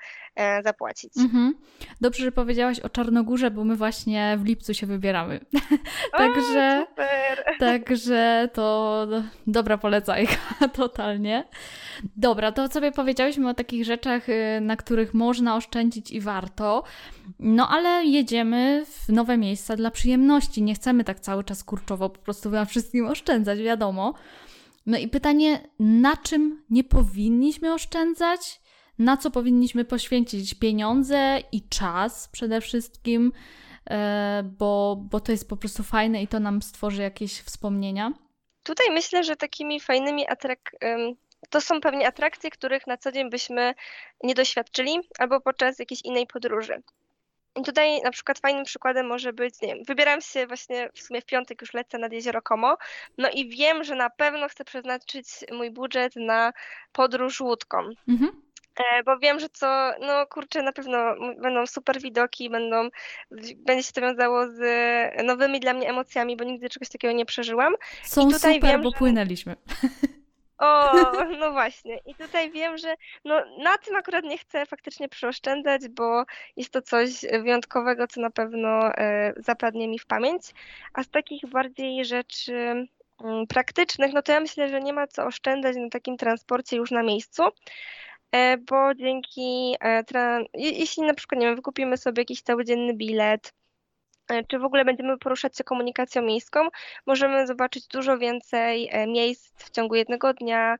zapłacić. 0.63 1.17
Mhm. 1.17 1.56
Dobrze, 2.02 2.24
że 2.24 2.32
powiedziałaś 2.32 2.80
o 2.80 2.89
Czarnogórze, 2.89 3.52
bo 3.52 3.63
my 3.63 3.76
właśnie 3.76 4.38
w 4.39 4.45
lipcu 4.45 4.74
się 4.74 4.88
wybieramy. 4.88 5.39
także, 6.17 6.86
super. 6.89 7.51
Także 7.60 8.50
to 8.54 9.08
dobra 9.48 9.78
polecajka, 9.78 10.38
totalnie. 10.74 11.44
Dobra, 12.16 12.52
to 12.52 12.68
sobie 12.68 12.92
powiedziałyśmy 12.92 13.50
o 13.50 13.54
takich 13.54 13.86
rzeczach, 13.86 14.30
y, 14.30 14.62
na 14.62 14.76
których 14.76 15.14
można 15.14 15.56
oszczędzić 15.56 16.12
i 16.12 16.22
warto. 16.22 16.84
No 17.40 17.70
ale 17.70 18.06
jedziemy 18.06 18.84
w 18.86 19.10
nowe 19.10 19.38
miejsca 19.38 19.76
dla 19.76 19.92
przyjemności. 19.92 20.64
Nie 20.64 20.76
chcemy 20.76 21.04
tak 21.04 21.20
cały 21.20 21.44
czas 21.44 21.64
kurczowo 21.64 22.10
po 22.10 22.20
prostu 22.20 22.50
na 22.50 22.66
wszystkim 22.66 23.08
oszczędzać, 23.08 23.60
wiadomo. 23.60 24.14
No 24.86 24.98
i 24.98 25.08
pytanie, 25.08 25.70
na 25.80 26.18
czym 26.18 26.64
nie 26.70 26.84
powinniśmy 26.84 27.74
oszczędzać? 27.74 28.62
Na 29.00 29.18
co 29.18 29.32
powinniśmy 29.32 29.86
poświęcić 29.86 30.54
pieniądze 30.54 31.40
i 31.52 31.62
czas 31.70 32.30
przede 32.32 32.62
wszystkim, 32.62 33.32
bo, 34.44 34.98
bo 35.12 35.20
to 35.20 35.32
jest 35.32 35.50
po 35.50 35.58
prostu 35.58 35.84
fajne 35.84 36.22
i 36.24 36.28
to 36.28 36.39
nam 36.39 36.62
stworzy 36.62 37.02
jakieś 37.02 37.41
wspomnienia? 37.41 38.12
Tutaj 38.63 38.88
myślę, 38.91 39.24
że 39.24 39.36
takimi 39.36 39.80
fajnymi 39.80 40.28
atrak 40.28 40.76
to 41.50 41.62
są 41.62 41.82
pewnie 41.82 42.08
atrakcje, 42.08 42.50
których 42.50 42.88
na 42.88 42.98
co 42.98 43.12
dzień 43.12 43.30
byśmy 43.30 43.74
nie 44.24 44.34
doświadczyli 44.34 45.00
albo 45.20 45.41
podczas 45.41 45.80
jakiejś 45.80 46.02
innej 46.02 46.28
podróży. 46.28 46.82
I 47.56 47.62
tutaj 47.62 48.02
na 48.02 48.12
przykład 48.12 48.39
fajnym 48.39 48.63
przykładem 48.63 49.08
może 49.08 49.34
być, 49.34 49.62
nie 49.62 49.76
wiem, 49.76 49.84
wybieram 49.88 50.22
się 50.22 50.48
właśnie 50.48 50.89
w 50.94 51.02
sumie 51.02 51.22
w 51.22 51.26
piątek 51.26 51.62
już 51.62 51.74
lecę 51.74 51.98
nad 51.98 52.13
jezioro 52.13 52.41
Como, 52.41 52.78
no 53.17 53.30
i 53.30 53.50
wiem, 53.50 53.84
że 53.84 53.96
na 53.96 54.10
pewno 54.10 54.50
chcę 54.50 54.65
przeznaczyć 54.65 55.26
mój 55.52 55.72
budżet 55.72 56.15
na 56.15 56.54
podróż 56.91 57.41
łódką. 57.41 57.78
Mhm. 58.08 58.41
E, 58.75 59.03
bo 59.03 59.19
wiem, 59.19 59.39
że 59.39 59.49
co, 59.49 59.91
no 60.01 60.25
kurczę, 60.25 60.63
na 60.63 60.71
pewno 60.71 61.15
będą 61.41 61.67
super 61.67 62.01
widoki, 62.01 62.49
będą, 62.49 62.89
będzie 63.57 63.84
się 63.84 63.93
to 63.93 64.01
wiązało 64.01 64.47
z 64.47 64.60
nowymi 65.23 65.60
dla 65.60 65.73
mnie 65.73 65.89
emocjami, 65.89 66.38
bo 66.38 66.43
nigdy 66.43 66.69
czegoś 66.69 66.89
takiego 66.89 67.13
nie 67.13 67.25
przeżyłam. 67.25 67.73
Są 68.03 68.29
I 68.29 68.34
tutaj 68.34 68.53
super, 68.53 68.71
wiem, 68.71 68.81
bo 68.81 68.91
płynęliśmy. 68.91 69.55
O, 70.62 70.93
no 71.39 71.51
właśnie. 71.51 71.99
I 72.05 72.15
tutaj 72.15 72.51
wiem, 72.51 72.77
że 72.77 72.95
no, 73.25 73.41
na 73.57 73.77
tym 73.77 73.95
akurat 73.95 74.25
nie 74.25 74.38
chcę 74.38 74.65
faktycznie 74.65 75.10
przeoszczędzać, 75.10 75.88
bo 75.89 76.25
jest 76.57 76.73
to 76.73 76.81
coś 76.81 77.10
wyjątkowego, 77.43 78.07
co 78.07 78.21
na 78.21 78.29
pewno 78.29 78.95
e, 78.95 79.34
zapadnie 79.38 79.88
mi 79.88 79.99
w 79.99 80.05
pamięć. 80.05 80.43
A 80.93 81.03
z 81.03 81.10
takich 81.10 81.45
bardziej 81.45 82.05
rzeczy 82.05 82.53
mm, 83.23 83.47
praktycznych, 83.47 84.13
no 84.13 84.21
to 84.21 84.31
ja 84.31 84.39
myślę, 84.39 84.69
że 84.69 84.81
nie 84.81 84.93
ma 84.93 85.07
co 85.07 85.25
oszczędzać 85.25 85.75
na 85.75 85.89
takim 85.89 86.17
transporcie 86.17 86.77
już 86.77 86.91
na 86.91 87.03
miejscu, 87.03 87.43
bo 88.70 88.96
dzięki, 88.96 89.76
e, 89.84 90.04
jeśli 90.54 91.04
na 91.04 91.13
przykład, 91.13 91.41
nie 91.41 91.48
wiem, 91.48 91.56
wykupimy 91.56 91.98
sobie 91.98 92.22
jakiś 92.22 92.41
całodzienny 92.41 92.94
bilet, 92.94 93.54
E, 94.32 94.44
czy 94.44 94.60
w 94.60 94.63
ogóle 94.63 94.86
będziemy 94.86 95.17
poruszać 95.17 95.58
się 95.58 95.63
komunikacją 95.63 96.22
miejską, 96.22 96.67
możemy 97.06 97.48
zobaczyć 97.48 97.88
dużo 97.88 98.17
więcej 98.17 98.89
e, 98.91 99.08
miejsc 99.08 99.63
w 99.63 99.70
ciągu 99.70 99.96
jednego 99.96 100.34
dnia 100.34 100.76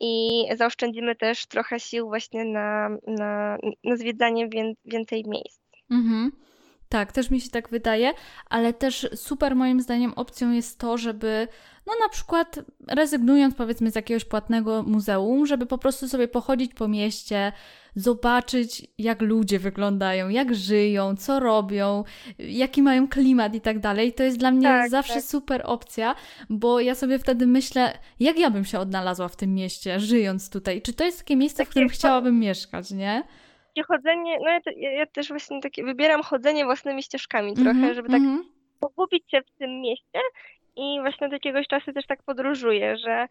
i 0.00 0.42
zaoszczędzimy 0.56 1.16
też 1.16 1.46
trochę 1.46 1.80
sił 1.80 2.06
właśnie 2.06 2.44
na, 2.44 2.88
na, 3.06 3.58
na 3.84 3.96
zwiedzanie 3.96 4.48
więcej 4.84 5.24
miejsc. 5.26 5.60
Mhm. 5.90 6.32
Tak, 6.88 7.12
też 7.12 7.30
mi 7.30 7.40
się 7.40 7.50
tak 7.50 7.68
wydaje, 7.68 8.12
ale 8.50 8.72
też 8.72 9.08
super 9.14 9.56
moim 9.56 9.80
zdaniem 9.80 10.12
opcją 10.12 10.52
jest 10.52 10.78
to, 10.78 10.98
żeby 10.98 11.48
no 11.86 11.92
na 12.02 12.08
przykład 12.08 12.60
rezygnując 12.88 13.54
powiedzmy 13.54 13.90
z 13.90 13.94
jakiegoś 13.94 14.24
płatnego 14.24 14.82
muzeum, 14.82 15.46
żeby 15.46 15.66
po 15.66 15.78
prostu 15.78 16.08
sobie 16.08 16.28
pochodzić 16.28 16.74
po 16.74 16.88
mieście, 16.88 17.52
zobaczyć 17.96 18.86
jak 18.98 19.22
ludzie 19.22 19.58
wyglądają, 19.58 20.28
jak 20.28 20.54
żyją, 20.54 21.16
co 21.16 21.40
robią, 21.40 22.04
jaki 22.38 22.82
mają 22.82 23.08
klimat 23.08 23.54
i 23.54 23.60
tak 23.60 23.78
dalej. 23.78 24.12
To 24.12 24.22
jest 24.22 24.38
dla 24.38 24.50
mnie 24.50 24.62
tak, 24.62 24.90
zawsze 24.90 25.14
tak. 25.14 25.24
super 25.24 25.62
opcja, 25.64 26.14
bo 26.50 26.80
ja 26.80 26.94
sobie 26.94 27.18
wtedy 27.18 27.46
myślę, 27.46 27.98
jak 28.20 28.38
ja 28.38 28.50
bym 28.50 28.64
się 28.64 28.78
odnalazła 28.78 29.28
w 29.28 29.36
tym 29.36 29.54
mieście, 29.54 30.00
żyjąc 30.00 30.50
tutaj. 30.50 30.82
Czy 30.82 30.92
to 30.92 31.04
jest 31.04 31.18
takie 31.18 31.36
miejsce, 31.36 31.58
tak 31.58 31.66
w 31.66 31.70
którym 31.70 31.88
chciałabym 31.88 32.40
mieszkać, 32.40 32.90
nie? 32.90 33.22
Chodzenie, 33.82 34.38
no 34.40 34.50
ja, 34.50 34.60
ja, 34.76 34.90
ja, 34.90 35.06
też 35.06 35.28
właśnie 35.28 35.60
takie 35.60 35.84
wybieram 35.84 36.22
chodzenie 36.22 36.64
własnymi 36.64 37.02
ścieżkami 37.02 37.52
mm 37.52 37.56
-hmm, 37.56 37.62
trochę, 37.62 37.94
żeby 37.94 38.08
tak 38.08 38.20
mm 38.20 38.38
-hmm. 38.38 38.44
pogubić 38.80 39.30
się 39.30 39.40
w 39.40 39.58
tym 39.58 39.80
mieście 39.80 40.20
i 40.76 40.98
właśnie 41.00 41.26
od 41.26 41.32
jakiegoś 41.32 41.66
czasu 41.66 41.92
też 41.92 42.06
tak 42.06 42.22
podróżuję, 42.22 42.96
że 42.96 43.28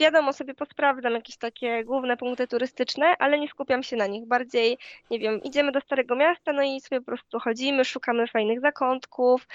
wiadomo, 0.00 0.32
sobie 0.32 0.54
posprawdzam 0.54 1.12
jakieś 1.12 1.36
takie 1.36 1.84
główne 1.84 2.16
punkty 2.16 2.46
turystyczne, 2.46 3.14
ale 3.18 3.38
nie 3.38 3.48
skupiam 3.48 3.82
się 3.82 3.96
na 3.96 4.06
nich. 4.06 4.26
Bardziej, 4.26 4.78
nie 5.10 5.18
wiem, 5.18 5.42
idziemy 5.42 5.72
do 5.72 5.80
Starego 5.80 6.16
Miasta, 6.16 6.52
no 6.52 6.62
i 6.62 6.80
sobie 6.80 7.00
po 7.00 7.06
prostu 7.06 7.40
chodzimy, 7.40 7.84
szukamy 7.84 8.26
fajnych 8.26 8.60
zakątków, 8.60 9.46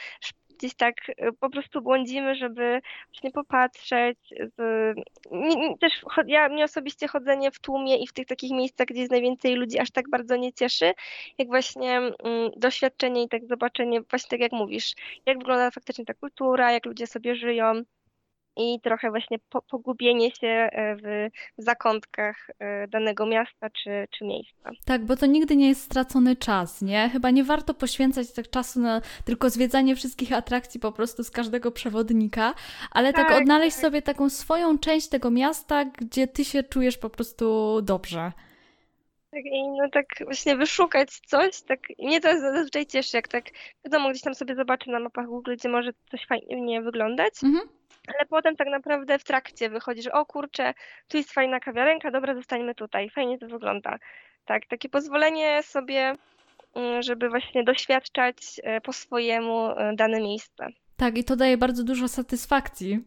gdzieś 0.60 0.76
tak 0.76 1.10
y, 1.10 1.14
po 1.40 1.50
prostu 1.50 1.82
błądzimy, 1.82 2.36
żeby 2.36 2.82
właśnie 3.08 3.32
popatrzeć. 3.32 4.18
Też 5.80 5.94
ja 6.28 6.50
mnie 6.50 6.64
osobiście 6.64 7.08
chodzenie 7.08 7.52
w 7.52 7.60
tłumie 7.60 7.98
i 7.98 8.08
w 8.08 8.14
tych 8.14 8.26
takich 8.26 8.52
miejscach, 8.52 8.88
gdzie 8.88 9.00
jest 9.00 9.12
najwięcej 9.12 9.56
ludzi, 9.56 9.80
aż 9.80 9.92
tak 9.92 10.10
bardzo 10.10 10.36
nie 10.36 10.54
cieszy, 10.54 10.94
jak 11.38 11.48
właśnie 11.48 11.98
mm, 11.98 12.16
doświadczenie 12.58 13.24
i 13.24 13.30
tak 13.30 13.46
zobaczenie, 13.46 14.02
właśnie 14.02 14.30
tak 14.30 14.40
jak 14.40 14.52
mówisz, 14.52 14.94
jak 15.26 15.38
wygląda 15.38 15.72
faktycznie 15.72 16.06
ta 16.06 16.14
kultura, 16.14 16.72
jak 16.72 16.86
ludzie 16.86 17.08
sobie 17.08 17.36
żyją 17.36 17.84
i 18.60 18.80
trochę 18.84 19.10
właśnie 19.10 19.38
po, 19.50 19.62
pogubienie 19.62 20.32
się 20.32 20.48
e, 20.48 20.96
w 20.96 21.30
zakątkach 21.58 22.48
e, 22.60 22.88
danego 22.88 23.26
miasta 23.26 23.70
czy, 23.70 24.08
czy 24.18 24.26
miejsca. 24.26 24.72
Tak, 24.86 25.06
bo 25.06 25.16
to 25.16 25.26
nigdy 25.26 25.56
nie 25.56 25.68
jest 25.68 25.82
stracony 25.82 26.36
czas, 26.36 26.82
nie? 26.82 27.10
Chyba 27.10 27.32
nie 27.32 27.44
warto 27.44 27.74
poświęcać 27.74 28.34
tak 28.34 28.50
czasu 28.50 28.80
na 28.80 29.02
tylko 29.26 29.50
zwiedzanie 29.50 29.96
wszystkich 29.96 30.34
atrakcji 30.34 30.80
po 30.80 30.92
prostu 30.92 31.24
z 31.24 31.32
każdego 31.32 31.72
przewodnika, 31.72 32.54
ale 32.92 33.14
tak, 33.14 33.28
tak 33.28 33.42
odnaleźć 33.42 33.76
tak. 33.76 33.86
sobie 33.86 34.02
taką 34.02 34.30
swoją 34.30 34.80
część 34.80 35.10
tego 35.10 35.32
miasta, 35.32 35.86
gdzie 35.86 36.28
ty 36.28 36.46
się 36.46 36.64
czujesz 36.64 36.98
po 36.98 37.10
prostu 37.10 37.80
dobrze. 37.82 38.32
Tak, 39.32 39.46
i 39.46 39.68
no 39.68 39.90
tak 39.92 40.06
właśnie 40.24 40.56
wyszukać 40.56 41.10
coś, 41.10 41.62
tak 41.62 41.80
mnie 42.00 42.22
to 42.22 42.40
zazwyczaj 42.40 42.86
cieszy, 42.86 43.18
jak 43.18 43.28
tak 43.28 43.46
wiadomo, 43.86 44.10
gdzieś 44.10 44.22
tam 44.22 44.36
sobie 44.36 44.56
zobaczę 44.56 44.92
na 44.92 45.00
mapach 45.00 45.26
Google, 45.26 45.56
gdzie 45.56 45.70
może 45.70 45.92
coś 46.12 46.26
fajnie 46.28 46.82
wyglądać, 46.82 47.34
mhm 47.44 47.79
ale 48.08 48.26
potem 48.30 48.56
tak 48.56 48.68
naprawdę 48.68 49.20
w 49.20 49.24
trakcie 49.24 49.70
wychodzi, 49.70 50.02
że 50.02 50.12
o 50.12 50.26
kurczę, 50.26 50.74
tu 51.08 51.18
jest 51.18 51.34
fajna 51.34 51.60
kawiarenka, 51.60 52.12
dobra, 52.12 52.36
zostańmy 52.36 52.76
tutaj, 52.76 53.10
fajnie 53.10 53.38
to 53.40 53.48
wygląda. 53.48 54.00
Tak, 54.46 54.66
takie 54.66 54.90
pozwolenie 54.90 55.64
sobie, 55.64 56.16
mm, 56.76 57.02
żeby 57.02 57.30
właśnie 57.30 57.64
doświadczać 57.64 58.36
e, 58.64 58.82
po 58.82 58.94
swojemu 58.94 59.70
e, 59.70 59.94
dane 59.96 60.22
miejsce. 60.22 60.68
Tak, 60.98 61.18
i 61.18 61.24
to 61.24 61.36
daje 61.36 61.58
bardzo 61.58 61.84
dużo 61.84 62.08
satysfakcji, 62.08 63.00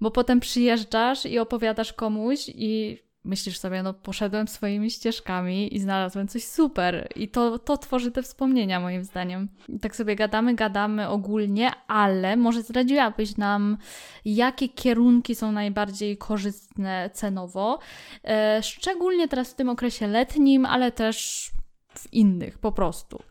bo 0.00 0.10
potem 0.10 0.40
przyjeżdżasz 0.40 1.26
i 1.26 1.38
opowiadasz 1.38 1.92
komuś 1.92 2.38
i 2.48 3.02
myślisz 3.26 3.58
sobie, 3.58 3.82
no 3.82 3.94
poszedłem 3.94 4.48
swoimi 4.48 4.90
ścieżkami 4.90 5.74
i 5.74 5.78
znalazłem 5.78 6.28
coś 6.28 6.44
super. 6.44 7.08
I 7.16 7.28
to, 7.28 7.58
to 7.58 7.78
tworzy 7.78 8.10
te 8.10 8.22
wspomnienia, 8.22 8.80
moim 8.80 9.04
zdaniem. 9.04 9.48
Tak 9.80 9.96
sobie 9.96 10.16
gadamy, 10.16 10.54
gadamy 10.54 11.08
ogólnie, 11.08 11.70
ale 11.88 12.36
może 12.36 12.62
zdradziłabyś 12.62 13.36
nam, 13.36 13.76
jakie 14.24 14.68
kierunki 14.68 15.34
są 15.34 15.52
najbardziej 15.52 16.16
korzystne 16.16 17.10
cenowo, 17.12 17.78
e, 18.24 18.62
szczególnie 18.62 19.28
teraz 19.28 19.52
w 19.52 19.54
tym 19.54 19.68
okresie 19.68 20.06
letnim, 20.06 20.66
ale 20.66 20.92
też 20.92 21.50
w 21.88 22.12
innych 22.12 22.58
po 22.58 22.72
prostu. 22.72 23.22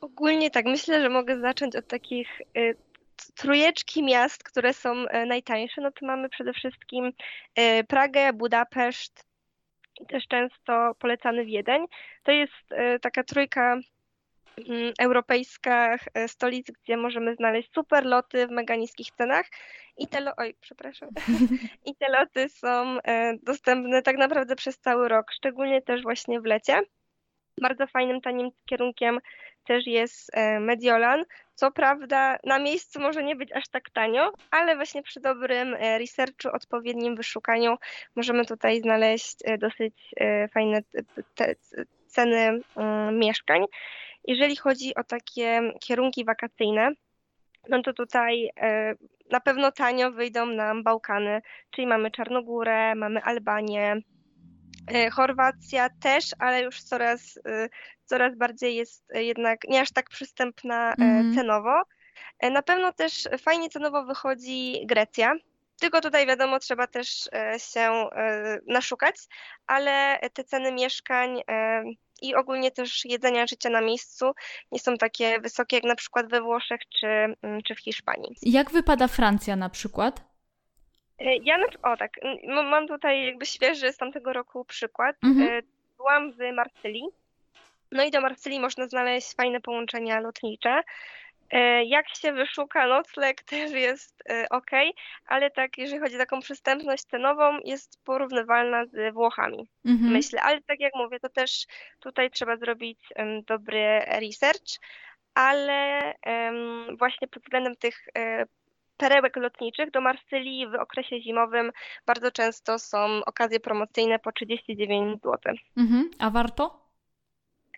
Ogólnie 0.00 0.50
tak, 0.50 0.66
myślę, 0.66 1.02
że 1.02 1.08
mogę 1.08 1.40
zacząć 1.40 1.76
od 1.76 1.86
takich 1.86 2.28
y, 2.56 2.76
trójeczki 3.38 4.02
miast, 4.02 4.44
które 4.44 4.74
są 4.74 4.90
e, 4.90 5.26
najtańsze, 5.26 5.80
no 5.80 5.90
to 5.92 6.06
mamy 6.06 6.28
przede 6.28 6.52
wszystkim 6.52 7.12
e, 7.54 7.84
Pragę, 7.84 8.32
Budapeszt 8.32 9.24
i 10.00 10.06
też 10.06 10.26
często 10.28 10.94
polecany 10.98 11.44
Wiedeń. 11.44 11.86
To 12.22 12.32
jest 12.32 12.52
e, 12.70 12.98
taka 12.98 13.24
trójka 13.24 13.72
mm, 14.68 14.92
europejska 15.00 15.96
stolic, 16.26 16.66
gdzie 16.70 16.96
możemy 16.96 17.34
znaleźć 17.34 17.72
super 17.74 18.06
loty 18.06 18.46
w 18.46 18.50
mega 18.50 18.76
niskich 18.76 19.10
cenach. 19.10 19.46
I 19.96 20.06
te, 20.06 20.20
lo- 20.20 20.36
oj, 20.36 20.54
przepraszam. 20.60 21.08
I 21.86 21.94
te 21.96 22.08
loty 22.08 22.48
są 22.48 22.98
dostępne 23.42 24.02
tak 24.02 24.16
naprawdę 24.16 24.56
przez 24.56 24.78
cały 24.78 25.08
rok, 25.08 25.32
szczególnie 25.32 25.82
też 25.82 26.02
właśnie 26.02 26.40
w 26.40 26.44
lecie. 26.44 26.80
Bardzo 27.60 27.86
fajnym, 27.86 28.20
tanim 28.20 28.50
kierunkiem 28.66 29.18
też 29.64 29.86
jest 29.86 30.30
Mediolan. 30.60 31.24
Co 31.58 31.70
prawda 31.70 32.38
na 32.44 32.58
miejscu 32.58 33.00
może 33.00 33.22
nie 33.22 33.36
być 33.36 33.52
aż 33.52 33.68
tak 33.68 33.90
tanio, 33.90 34.32
ale 34.50 34.76
właśnie 34.76 35.02
przy 35.02 35.20
dobrym 35.20 35.74
e, 35.74 35.98
researchu, 35.98 36.48
odpowiednim 36.52 37.16
wyszukaniu 37.16 37.76
możemy 38.16 38.44
tutaj 38.44 38.80
znaleźć 38.80 39.36
e, 39.44 39.58
dosyć 39.58 40.14
fajne 40.54 40.80
ceny 42.06 42.60
mm, 42.76 43.18
mieszkań. 43.18 43.64
Jeżeli 44.24 44.56
chodzi 44.56 44.94
o 44.94 45.04
takie 45.04 45.72
kierunki 45.80 46.24
wakacyjne, 46.24 46.90
no 47.68 47.82
to 47.82 47.92
tutaj 47.92 48.50
na 49.30 49.40
pewno 49.40 49.72
tanio 49.72 50.12
wyjdą 50.12 50.46
nam 50.46 50.82
Bałkany, 50.82 51.40
czyli 51.70 51.86
mamy 51.86 52.10
Czarnogórę, 52.10 52.94
mamy 52.94 53.22
Albanię, 53.22 53.96
Chorwacja 55.12 55.88
też, 56.00 56.24
ale 56.38 56.62
już 56.62 56.82
coraz, 56.82 57.38
coraz 58.04 58.36
bardziej 58.36 58.76
jest 58.76 59.04
jednak 59.14 59.58
nie 59.68 59.80
aż 59.80 59.92
tak 59.92 60.08
przystępna 60.08 60.94
mm. 60.98 61.34
cenowo. 61.34 61.82
Na 62.42 62.62
pewno 62.62 62.92
też 62.92 63.28
fajnie 63.38 63.70
cenowo 63.70 64.04
wychodzi 64.04 64.86
Grecja. 64.86 65.34
Tylko 65.80 66.00
tutaj 66.00 66.26
wiadomo, 66.26 66.58
trzeba 66.58 66.86
też 66.86 67.28
się 67.58 68.08
naszukać, 68.66 69.16
ale 69.66 70.18
te 70.32 70.44
ceny 70.44 70.72
mieszkań 70.72 71.42
i 72.22 72.34
ogólnie 72.34 72.70
też 72.70 73.04
jedzenia 73.04 73.46
życia 73.46 73.70
na 73.70 73.80
miejscu 73.80 74.32
nie 74.72 74.78
są 74.78 74.96
takie 74.96 75.40
wysokie 75.40 75.76
jak 75.76 75.84
na 75.84 75.94
przykład 75.94 76.30
we 76.30 76.40
Włoszech 76.40 76.80
czy, 77.00 77.06
mm, 77.06 77.62
czy 77.66 77.74
w 77.74 77.80
Hiszpanii. 77.80 78.36
Jak 78.42 78.70
wypada 78.70 79.08
Francja 79.08 79.56
na 79.56 79.70
przykład? 79.70 80.28
E, 81.18 81.36
ja, 81.36 81.58
o 81.82 81.96
tak, 81.96 82.12
mam 82.48 82.88
tutaj 82.88 83.26
jakby 83.26 83.46
świeży 83.46 83.92
z 83.92 83.96
tamtego 83.96 84.32
roku 84.32 84.64
przykład. 84.64 85.16
Mhm. 85.24 85.48
E, 85.48 85.62
byłam 85.96 86.32
w 86.32 86.38
Marsylii. 86.52 87.04
No 87.92 88.04
i 88.04 88.10
do 88.10 88.20
Marsylii 88.20 88.60
można 88.60 88.88
znaleźć 88.88 89.34
fajne 89.34 89.60
połączenia 89.60 90.20
lotnicze. 90.20 90.82
E, 91.50 91.84
jak 91.84 92.08
się 92.08 92.32
wyszuka 92.32 92.86
nocleg 92.86 93.42
też 93.50 93.70
jest 93.70 94.22
ok, 94.50 94.70
ale 95.26 95.50
tak 95.50 95.78
jeżeli 95.78 96.00
chodzi 96.00 96.16
o 96.16 96.18
taką 96.18 96.40
przystępność 96.40 97.04
cenową 97.04 97.58
jest 97.64 98.04
porównywalna 98.04 98.86
z 98.86 99.14
Włochami, 99.14 99.68
mhm. 99.84 100.12
myślę. 100.12 100.42
Ale 100.42 100.62
tak 100.62 100.80
jak 100.80 100.92
mówię, 100.94 101.20
to 101.20 101.28
też 101.28 101.66
tutaj 102.00 102.30
trzeba 102.30 102.56
zrobić 102.56 103.00
dobry 103.46 103.98
research, 103.98 104.78
ale 105.34 106.14
właśnie 106.98 107.28
pod 107.28 107.42
względem 107.42 107.76
tych 107.76 108.08
perełek 108.98 109.36
lotniczych 109.36 109.90
do 109.90 110.00
Marsylii 110.00 110.66
w 110.66 110.74
okresie 110.74 111.20
zimowym 111.20 111.72
bardzo 112.06 112.30
często 112.30 112.78
są 112.78 113.20
okazje 113.26 113.60
promocyjne 113.60 114.18
po 114.18 114.32
39 114.32 115.22
zł. 115.22 115.54
Mhm. 115.76 116.10
A 116.18 116.30
warto? 116.30 116.88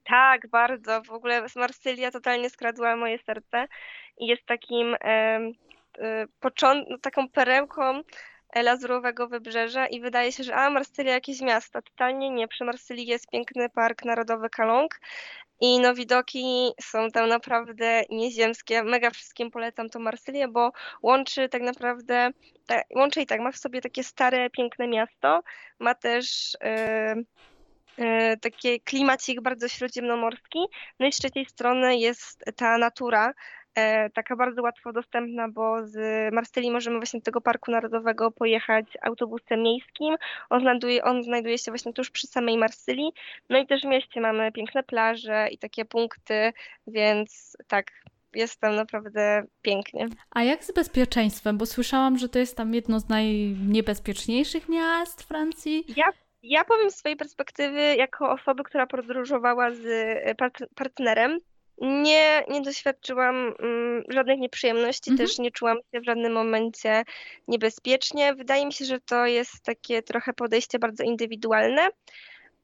Tak, 0.05 0.49
bardzo. 0.49 1.03
W 1.03 1.11
ogóle 1.11 1.47
Marsylia 1.57 2.11
totalnie 2.11 2.51
skradła 2.51 2.97
moje 2.97 3.19
serce 3.19 3.67
i 4.19 4.27
jest 4.27 4.47
takim 4.47 4.97
e, 5.05 5.41
no, 6.63 6.99
taką 7.03 7.29
perełką 7.29 8.03
e, 8.53 8.63
lazurowego 8.63 9.29
wybrzeża 9.29 9.87
i 9.87 10.01
wydaje 10.01 10.33
się, 10.33 10.45
że 10.45 10.55
a 10.55 10.71
Marsylia 10.71 11.13
jakieś 11.13 11.41
miasto. 11.41 11.83
Totalnie 11.83 12.31
nie. 12.31 12.49
Przy 12.49 12.65
Marsylii 12.65 13.07
jest 13.07 13.31
piękny 13.31 13.69
park 13.69 14.05
narodowy 14.05 14.51
Kalong 14.51 15.01
i 15.61 15.79
no 15.79 15.95
widoki 15.95 16.73
są 16.81 17.11
tam 17.11 17.29
naprawdę 17.29 18.03
nieziemskie. 18.11 18.83
Mega 18.83 19.11
wszystkim 19.11 19.51
polecam 19.51 19.89
to 19.89 19.99
Marsylię, 19.99 20.49
bo 20.49 20.73
łączy 21.03 21.49
tak 21.49 21.63
naprawdę, 21.63 22.31
łączy 22.97 23.21
i 23.21 23.27
tak, 23.27 23.41
ma 23.41 23.53
w 23.53 23.57
sobie 23.57 23.81
takie 23.81 24.05
stare, 24.05 24.51
piękne 24.51 24.89
miasto, 24.89 25.43
ma 25.79 25.95
też 25.95 26.57
e, 26.61 27.15
E, 28.01 28.37
taki 28.37 28.81
klimacik 28.81 29.41
bardzo 29.41 29.69
śródziemnomorski. 29.69 30.59
No 30.99 31.07
i 31.07 31.13
z 31.13 31.17
trzeciej 31.17 31.47
strony 31.47 31.99
jest 31.99 32.45
ta 32.57 32.79
natura, 32.79 33.33
taka 34.15 34.37
bardzo 34.37 34.63
łatwo 34.63 34.93
dostępna, 34.93 35.49
bo 35.49 35.87
z 35.87 35.97
Marsylii 36.35 36.71
możemy 36.71 36.97
właśnie 36.97 37.21
do 37.21 37.25
tego 37.25 37.41
Parku 37.41 37.71
Narodowego 37.71 38.31
pojechać 38.31 38.87
autobusem 39.03 39.63
miejskim. 39.63 40.17
On 40.51 40.61
znajduje, 40.61 41.05
on 41.05 41.23
znajduje 41.23 41.59
się 41.59 41.71
właśnie 41.71 41.93
tuż 41.93 42.11
przy 42.11 42.27
samej 42.27 42.59
Marsylii. 42.59 43.13
No 43.49 43.59
i 43.59 43.67
też 43.67 43.83
w 43.83 43.87
mieście 43.87 44.21
mamy 44.21 44.53
piękne 44.53 44.83
plaże 44.83 45.49
i 45.51 45.59
takie 45.59 45.85
punkty, 45.85 46.53
więc 46.87 47.57
tak, 47.69 47.87
jest 48.35 48.61
tam 48.61 48.77
naprawdę 48.77 49.43
pięknie. 49.63 50.09
A 50.31 50.43
jak 50.43 50.65
z 50.65 50.73
bezpieczeństwem? 50.73 51.59
Bo 51.59 51.67
słyszałam, 51.67 52.19
że 52.19 52.29
to 52.29 52.39
jest 52.39 52.57
tam 52.57 52.75
jedno 52.75 53.01
z 53.01 53.09
najniebezpieczniejszych 53.09 54.69
miast 54.69 55.23
Francji. 55.23 55.85
Ja 55.97 56.13
ja 56.43 56.65
powiem 56.65 56.91
z 56.91 56.97
swojej 56.97 57.17
perspektywy, 57.17 57.81
jako 57.97 58.31
osoby, 58.31 58.65
która 58.65 58.87
podróżowała 58.87 59.71
z 59.71 59.85
e, 59.87 60.35
partnerem, 60.75 61.39
nie, 61.81 62.45
nie 62.49 62.61
doświadczyłam 62.61 63.55
mm, 63.59 64.05
żadnych 64.09 64.39
nieprzyjemności, 64.39 65.11
mhm. 65.11 65.29
też 65.29 65.39
nie 65.39 65.51
czułam 65.51 65.79
się 65.95 66.01
w 66.01 66.05
żadnym 66.05 66.33
momencie 66.33 67.05
niebezpiecznie. 67.49 68.35
Wydaje 68.35 68.67
mi 68.67 68.73
się, 68.73 68.85
że 68.85 69.01
to 69.01 69.27
jest 69.27 69.63
takie 69.63 70.03
trochę 70.03 70.33
podejście 70.33 70.79
bardzo 70.79 71.05
indywidualne. 71.05 71.89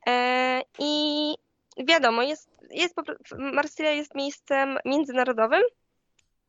E, 0.06 0.62
I 0.78 1.34
wiadomo, 1.78 2.22
jest, 2.22 2.50
jest, 2.70 2.94
Marsylia 3.38 3.90
jest 3.90 4.14
miejscem 4.14 4.78
międzynarodowym 4.84 5.62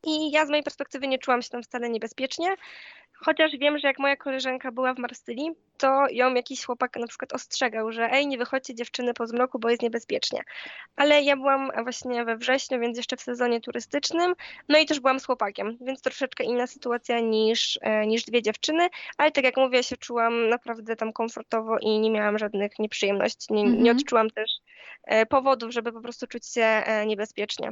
i 0.04 0.30
ja 0.30 0.46
z 0.46 0.48
mojej 0.48 0.64
perspektywy 0.64 1.08
nie 1.08 1.18
czułam 1.18 1.42
się 1.42 1.50
tam 1.50 1.62
wcale 1.62 1.90
niebezpiecznie. 1.90 2.54
Chociaż 3.24 3.52
wiem, 3.60 3.78
że 3.78 3.88
jak 3.88 3.98
moja 3.98 4.16
koleżanka 4.16 4.72
była 4.72 4.94
w 4.94 4.98
Marsylii, 4.98 5.50
to 5.78 6.08
ją 6.10 6.34
jakiś 6.34 6.64
chłopak 6.64 6.96
na 6.96 7.06
przykład 7.06 7.32
ostrzegał, 7.32 7.92
że 7.92 8.10
ej, 8.12 8.26
nie 8.26 8.38
wychodźcie 8.38 8.74
dziewczyny 8.74 9.14
po 9.14 9.26
zmroku, 9.26 9.58
bo 9.58 9.70
jest 9.70 9.82
niebezpiecznie. 9.82 10.42
Ale 10.96 11.22
ja 11.22 11.36
byłam 11.36 11.70
właśnie 11.82 12.24
we 12.24 12.36
wrześniu, 12.36 12.80
więc 12.80 12.96
jeszcze 12.96 13.16
w 13.16 13.20
sezonie 13.20 13.60
turystycznym, 13.60 14.34
no 14.68 14.78
i 14.78 14.86
też 14.86 15.00
byłam 15.00 15.20
z 15.20 15.26
chłopakiem, 15.26 15.78
więc 15.80 16.02
troszeczkę 16.02 16.44
inna 16.44 16.66
sytuacja 16.66 17.20
niż, 17.20 17.78
e, 17.82 18.06
niż 18.06 18.24
dwie 18.24 18.42
dziewczyny, 18.42 18.88
ale 19.18 19.30
tak 19.30 19.44
jak 19.44 19.56
mówię, 19.56 19.76
ja 19.76 19.82
się 19.82 19.96
czułam 19.96 20.48
naprawdę 20.48 20.96
tam 20.96 21.12
komfortowo 21.12 21.78
i 21.78 21.98
nie 21.98 22.10
miałam 22.10 22.38
żadnych 22.38 22.78
nieprzyjemności, 22.78 23.54
nie, 23.54 23.62
nie 23.62 23.70
mhm. 23.70 23.96
odczułam 23.96 24.30
też 24.30 24.50
e, 25.04 25.26
powodów, 25.26 25.72
żeby 25.72 25.92
po 25.92 26.00
prostu 26.00 26.26
czuć 26.26 26.46
się 26.46 26.62
e, 26.62 27.06
niebezpiecznie. 27.06 27.70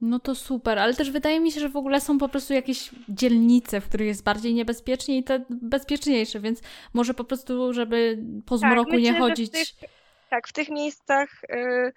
No 0.00 0.18
to 0.18 0.34
super, 0.34 0.78
ale 0.78 0.94
też 0.94 1.10
wydaje 1.10 1.40
mi 1.40 1.52
się, 1.52 1.60
że 1.60 1.68
w 1.68 1.76
ogóle 1.76 2.00
są 2.00 2.18
po 2.18 2.28
prostu 2.28 2.54
jakieś 2.54 2.90
dzielnice, 3.08 3.80
w 3.80 3.88
których 3.88 4.06
jest 4.06 4.24
bardziej 4.24 4.54
niebezpiecznie 4.54 5.18
i 5.18 5.24
te 5.24 5.44
bezpieczniejsze, 5.50 6.40
więc 6.40 6.62
może 6.94 7.14
po 7.14 7.24
prostu, 7.24 7.72
żeby 7.72 8.18
po 8.46 8.58
tak, 8.58 8.70
zmroku 8.70 8.90
myślę, 8.92 9.12
nie 9.12 9.18
chodzić. 9.18 9.50
W 9.50 9.52
tych, 9.52 9.90
tak, 10.30 10.48
w 10.48 10.52
tych 10.52 10.68
miejscach, 10.68 11.44
y, 11.44 11.92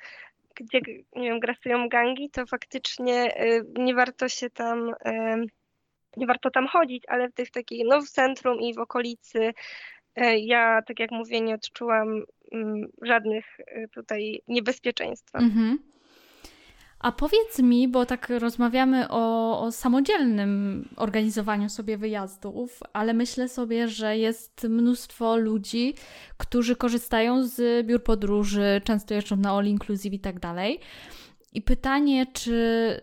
gdzie 0.55 0.81
nie 1.15 1.29
wiem, 1.29 1.39
grasują 1.39 1.89
gangi, 1.89 2.29
to 2.29 2.45
faktycznie 2.45 3.43
y, 3.45 3.65
nie 3.77 3.95
warto 3.95 4.29
się 4.29 4.49
tam, 4.49 4.89
y, 4.89 5.45
nie 6.17 6.27
warto 6.27 6.51
tam 6.51 6.67
chodzić, 6.67 7.03
ale 7.07 7.29
w 7.29 7.33
tych 7.33 7.51
takich, 7.51 7.83
no 7.85 8.01
w 8.01 8.09
centrum 8.09 8.59
i 8.59 8.73
w 8.73 8.79
okolicy 8.79 9.53
ja, 10.37 10.81
tak 10.81 10.99
jak 10.99 11.11
mówię, 11.11 11.41
nie 11.41 11.55
odczułam 11.55 12.23
mm, 12.51 12.87
żadnych 13.01 13.45
tutaj 13.93 14.41
niebezpieczeństwa. 14.47 15.39
Mhm. 15.39 15.91
A 17.01 17.11
powiedz 17.11 17.59
mi, 17.59 17.87
bo 17.87 18.05
tak 18.05 18.29
rozmawiamy 18.29 19.09
o, 19.09 19.61
o, 19.61 19.71
samodzielnym 19.71 20.89
organizowaniu 20.95 21.69
sobie 21.69 21.97
wyjazdów, 21.97 22.79
ale 22.93 23.13
myślę 23.13 23.49
sobie, 23.49 23.87
że 23.87 24.17
jest 24.17 24.63
mnóstwo 24.69 25.37
ludzi, 25.37 25.93
którzy 26.37 26.75
korzystają 26.75 27.43
z 27.43 27.87
biur 27.87 28.03
podróży, 28.03 28.81
często 28.83 29.13
jeżdżą 29.13 29.35
na 29.35 29.51
all 29.51 29.65
inclusive 29.65 30.13
i 30.13 30.19
tak 30.19 30.39
dalej. 30.39 30.79
I 31.53 31.61
pytanie, 31.61 32.25
czy 32.33 33.01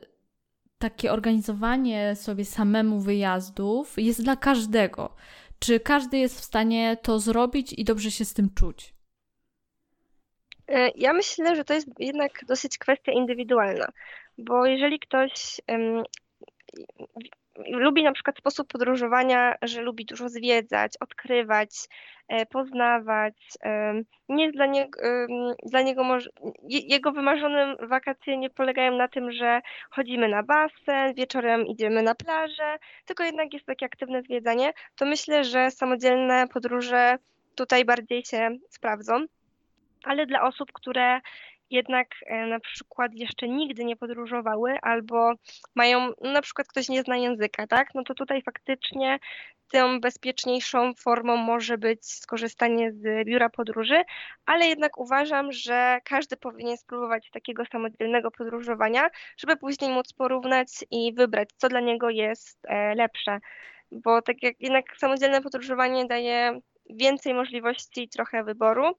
takie 0.79 1.13
organizowanie 1.13 2.17
sobie 2.17 2.45
samemu 2.45 3.01
wyjazdów 3.01 3.95
jest 3.97 4.23
dla 4.23 4.37
każdego? 4.37 5.15
Czy 5.59 5.81
każdy 5.81 6.19
jest 6.19 6.41
w 6.41 6.45
stanie 6.45 6.97
to 7.03 7.21
zrobić 7.21 7.73
i 7.73 7.85
dobrze 7.85 8.11
się 8.11 8.25
z 8.25 8.35
tym 8.35 8.51
czuć? 8.55 8.98
E, 10.69 10.91
ja 10.95 11.13
myślę, 11.13 11.57
że 11.57 11.65
to 11.65 11.75
jest 11.75 11.89
jednak 11.99 12.45
dosyć 12.45 12.79
kwestia 12.79 13.13
indywidualna, 13.13 13.89
bo 14.39 14.67
jeżeli 14.67 15.01
ktoś 15.01 15.61
um, 15.69 16.03
lubi 17.67 18.03
na 18.03 18.13
przykład 18.13 18.39
sposób 18.39 18.69
podróżowania, 18.69 19.55
że 19.63 19.83
lubi 19.83 20.05
dużo 20.05 20.29
zwiedzać, 20.29 20.93
odkrywać, 21.01 21.71
e, 22.29 22.47
poznawać, 22.47 23.35
nie 24.29 24.53
dla 24.53 24.67
niego, 24.67 25.01
dla 25.63 25.83
niego 25.83 26.05
może, 26.05 26.31
jego 26.69 27.13
wymarzonym 27.13 27.77
wakacje 27.89 28.39
nie 28.39 28.51
polegają 28.51 28.97
na 28.97 29.09
tym, 29.09 29.33
że 29.33 29.61
chodzimy 29.91 30.29
na 30.29 30.43
basen, 30.43 31.15
wieczorem 31.15 31.67
idziemy 31.67 32.03
na 32.03 32.15
plażę, 32.15 32.79
tylko 33.05 33.25
jednak 33.25 33.53
jest 33.53 33.67
takie 33.67 33.87
aktywne 33.87 34.23
zwiedzanie, 34.23 34.73
to 34.97 35.07
myślę, 35.07 35.45
że 35.45 35.71
samodzielne 35.71 36.49
podróże 36.49 37.19
tutaj 37.55 37.85
bardziej 37.85 38.25
się 38.25 38.51
sprawdzą 38.71 39.27
ale 40.05 40.27
dla 40.27 40.43
osób, 40.43 40.73
które 40.73 41.21
jednak 41.71 42.09
e, 42.27 42.47
na 42.47 42.61
przykład 42.61 43.13
jeszcze 43.15 43.49
nigdy 43.49 43.85
nie 43.85 43.97
podróżowały 43.97 44.79
albo 44.83 45.33
mają, 45.75 46.13
no 46.21 46.33
na 46.33 46.43
przykład 46.43 46.69
ktoś 46.69 46.89
nie 46.89 47.03
zna 47.03 47.17
języka, 47.17 47.67
tak, 47.67 47.89
no 47.95 48.05
to 48.05 48.15
tutaj 48.15 48.43
faktycznie 48.43 49.19
tą 49.73 50.01
bezpieczniejszą 50.01 50.95
formą 50.95 51.37
może 51.37 51.79
być 51.79 52.07
skorzystanie 52.07 52.93
z 52.93 53.27
biura 53.27 53.49
podróży, 53.49 54.03
ale 54.47 54.67
jednak 54.67 54.99
uważam, 54.99 55.53
że 55.53 55.99
każdy 56.05 56.37
powinien 56.37 56.77
spróbować 56.77 57.31
takiego 57.31 57.65
samodzielnego 57.73 58.31
podróżowania, 58.31 59.09
żeby 59.37 59.57
później 59.57 59.91
móc 59.91 60.13
porównać 60.13 60.69
i 60.91 61.15
wybrać, 61.15 61.49
co 61.57 61.69
dla 61.69 61.81
niego 61.81 62.11
jest 62.11 62.59
e, 62.69 62.95
lepsze. 62.95 63.39
Bo 63.93 64.23
tak 64.23 64.43
jak 64.43 64.55
jednak 64.61 64.85
samodzielne 64.97 65.43
podróżowanie 65.43 66.07
daje 66.07 66.61
więcej 66.91 67.35
możliwości 67.35 68.03
i 68.03 68.09
trochę 68.09 68.45
wyboru, 68.45 68.95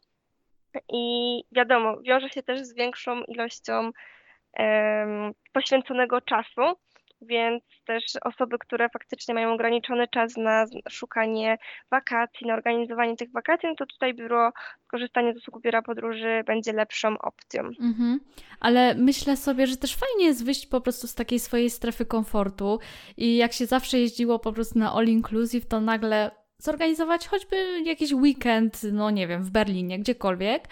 i 0.94 1.44
wiadomo, 1.52 2.02
wiąże 2.02 2.30
się 2.30 2.44
też 2.44 2.60
z 2.60 2.76
większą 2.76 3.24
ilością 3.24 3.92
um, 4.60 5.32
poświęconego 5.54 6.22
czasu, 6.22 6.62
więc 7.22 7.64
też 7.86 8.04
osoby, 8.22 8.58
które 8.60 8.90
faktycznie 8.90 9.34
mają 9.34 9.54
ograniczony 9.54 10.08
czas 10.08 10.38
na 10.38 10.66
szukanie 10.90 11.58
wakacji, 11.92 12.48
na 12.48 12.54
organizowanie 12.54 13.16
tych 13.16 13.32
wakacji, 13.32 13.70
no 13.70 13.76
to 13.76 13.86
tutaj 13.86 14.14
biuro, 14.14 14.52
korzystanie 14.88 15.34
z 15.34 15.38
usług 15.38 15.62
biura 15.62 15.82
podróży 15.82 16.44
będzie 16.46 16.74
lepszą 16.74 17.18
opcją. 17.18 17.64
Mhm. 17.64 18.20
Ale 18.60 18.96
myślę 18.96 19.38
sobie, 19.38 19.68
że 19.68 19.78
też 19.78 19.96
fajnie 19.96 20.26
jest 20.26 20.46
wyjść 20.46 20.68
po 20.68 20.82
prostu 20.82 21.08
z 21.08 21.16
takiej 21.16 21.40
swojej 21.40 21.70
strefy 21.70 22.06
komfortu 22.06 22.80
i 23.18 23.38
jak 23.38 23.54
się 23.54 23.66
zawsze 23.66 24.00
jeździło 24.00 24.40
po 24.40 24.54
prostu 24.54 24.80
na 24.80 24.94
all 24.94 25.06
inclusive, 25.08 25.68
to 25.68 25.82
nagle 25.82 26.32
zorganizować 26.60 27.28
choćby 27.28 27.82
jakiś 27.86 28.14
weekend, 28.14 28.84
no 28.92 29.12
nie 29.12 29.28
wiem, 29.28 29.44
w 29.44 29.50
Berlinie, 29.50 30.00
gdziekolwiek. 30.00 30.68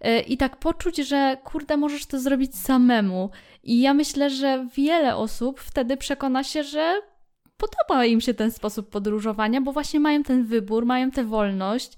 E, 0.00 0.20
I 0.20 0.36
tak 0.36 0.56
poczuć, 0.56 0.96
że 0.96 1.36
kurde, 1.44 1.76
możesz 1.76 2.06
to 2.06 2.20
zrobić 2.20 2.56
samemu. 2.56 3.30
I 3.62 3.80
ja 3.80 3.94
myślę, 3.94 4.30
że 4.30 4.66
wiele 4.74 5.16
osób 5.16 5.60
wtedy 5.60 5.96
przekona 5.96 6.44
się, 6.44 6.62
że 6.62 7.00
podoba 7.58 8.04
im 8.04 8.20
się 8.20 8.34
ten 8.34 8.50
sposób 8.50 8.90
podróżowania, 8.90 9.60
bo 9.60 9.72
właśnie 9.72 10.00
mają 10.00 10.22
ten 10.22 10.44
wybór, 10.44 10.86
mają 10.86 11.10
tę 11.10 11.24
wolność, 11.24 11.92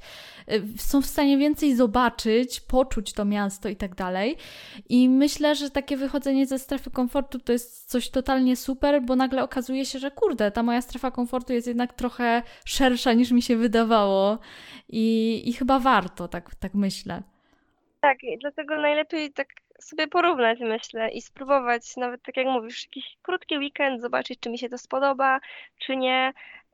y, 0.52 0.62
są 0.76 1.02
w 1.02 1.06
stanie 1.06 1.38
więcej 1.38 1.76
zobaczyć, 1.76 2.60
poczuć 2.60 3.12
to 3.12 3.24
miasto 3.24 3.68
i 3.68 3.76
tak 3.76 3.94
dalej. 3.94 4.36
I 4.88 5.08
myślę, 5.08 5.54
że 5.54 5.70
takie 5.70 5.96
wychodzenie 5.96 6.46
ze 6.46 6.58
strefy 6.58 6.90
komfortu 6.90 7.38
to 7.38 7.52
jest 7.52 7.90
coś 7.90 8.10
totalnie 8.10 8.56
super, 8.56 9.02
bo 9.02 9.16
nagle 9.16 9.42
okazuje 9.42 9.86
się, 9.86 9.98
że 9.98 10.10
kurde, 10.10 10.50
ta 10.50 10.62
moja 10.62 10.82
strefa 10.82 11.10
komfortu 11.10 11.52
jest 11.52 11.66
jednak 11.66 11.92
trochę 11.92 12.42
szersza 12.64 13.12
niż 13.12 13.30
mi 13.30 13.42
się 13.42 13.56
wydawało 13.56 14.38
i, 14.88 15.42
i 15.44 15.52
chyba 15.52 15.78
warto, 15.78 16.28
tak, 16.28 16.54
tak 16.54 16.74
myślę. 16.74 17.22
Tak, 18.00 18.18
dlatego 18.40 18.76
najlepiej 18.76 19.32
tak 19.32 19.48
sobie 19.80 20.08
porównać, 20.08 20.58
myślę, 20.60 21.10
i 21.10 21.22
spróbować, 21.22 21.96
nawet 21.96 22.22
tak 22.22 22.36
jak 22.36 22.46
mówisz, 22.46 22.84
jakiś 22.84 23.16
krótki 23.22 23.58
weekend, 23.58 24.00
zobaczyć, 24.00 24.40
czy 24.40 24.50
mi 24.50 24.58
się 24.58 24.68
to 24.68 24.78
spodoba, 24.78 25.40
czy 25.78 25.96
nie, 25.96 26.32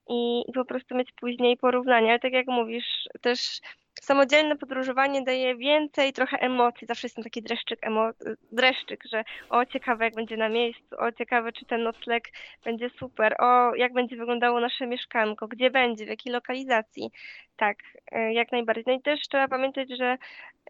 i, 0.09 0.45
i 0.49 0.53
po 0.53 0.65
prostu 0.65 0.95
mieć 0.95 1.12
później 1.12 1.57
porównania. 1.57 2.09
Ale 2.09 2.19
tak 2.19 2.33
jak 2.33 2.47
mówisz, 2.47 3.09
też 3.21 3.61
samodzielne 4.07 4.57
podróżowanie 4.57 5.23
daje 5.23 5.57
więcej 5.57 6.12
trochę 6.12 6.38
emocji. 6.38 6.87
Zawsze 6.87 7.07
jest 7.07 7.14
ten 7.14 7.25
taki 7.25 7.42
dreszczyk, 7.42 7.81
emo- 7.87 8.35
dreszczyk, 8.53 9.05
że 9.12 9.25
o 9.51 9.64
ciekawe 9.66 10.05
jak 10.05 10.14
będzie 10.14 10.37
na 10.37 10.49
miejscu, 10.49 10.97
o 10.99 11.12
ciekawe 11.12 11.53
czy 11.53 11.64
ten 11.64 11.83
nocleg 11.83 12.25
będzie 12.64 12.90
super, 12.90 13.37
o 13.38 13.75
jak 13.75 13.92
będzie 13.92 14.16
wyglądało 14.16 14.61
nasze 14.61 14.87
mieszkanko, 14.87 15.49
gdzie 15.49 15.71
będzie, 15.71 16.05
w 16.05 16.09
jakiej 16.09 16.33
lokalizacji. 16.33 17.11
Tak, 17.57 17.77
e, 18.12 18.33
jak 18.33 18.53
najbardziej. 18.53 18.85
No 18.87 18.92
i 18.92 19.03
też 19.03 19.21
trzeba 19.21 19.49
pamiętać, 19.49 19.88
że 19.99 20.16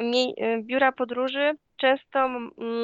e, 0.00 0.62
biura 0.62 0.92
podróży 0.92 1.52
często 1.76 2.28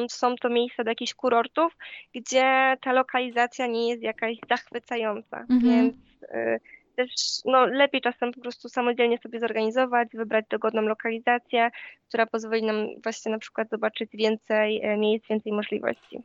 są 0.09 0.35
to 0.37 0.49
miejsca 0.49 0.85
do 0.85 0.91
jakichś 0.91 1.15
kurortów, 1.15 1.77
gdzie 2.15 2.77
ta 2.81 2.93
lokalizacja 2.93 3.67
nie 3.67 3.89
jest 3.89 4.03
jakaś 4.03 4.37
zachwycająca, 4.49 5.41
mhm. 5.41 5.61
więc 5.61 5.95
e, 6.29 6.59
też 7.03 7.41
no, 7.45 7.67
lepiej 7.67 8.01
czasem 8.01 8.33
po 8.33 8.41
prostu 8.41 8.69
samodzielnie 8.69 9.19
sobie 9.19 9.41
zorganizować, 9.41 10.09
wybrać 10.15 10.45
dogodną 10.51 10.83
lokalizację, 10.83 11.71
która 12.09 12.27
pozwoli 12.27 12.63
nam 12.63 12.87
właśnie 13.03 13.33
na 13.33 13.39
przykład 13.39 13.69
zobaczyć 13.71 14.11
więcej 14.15 14.83
miejsc, 14.99 15.29
więcej 15.29 15.53
możliwości. 15.53 16.23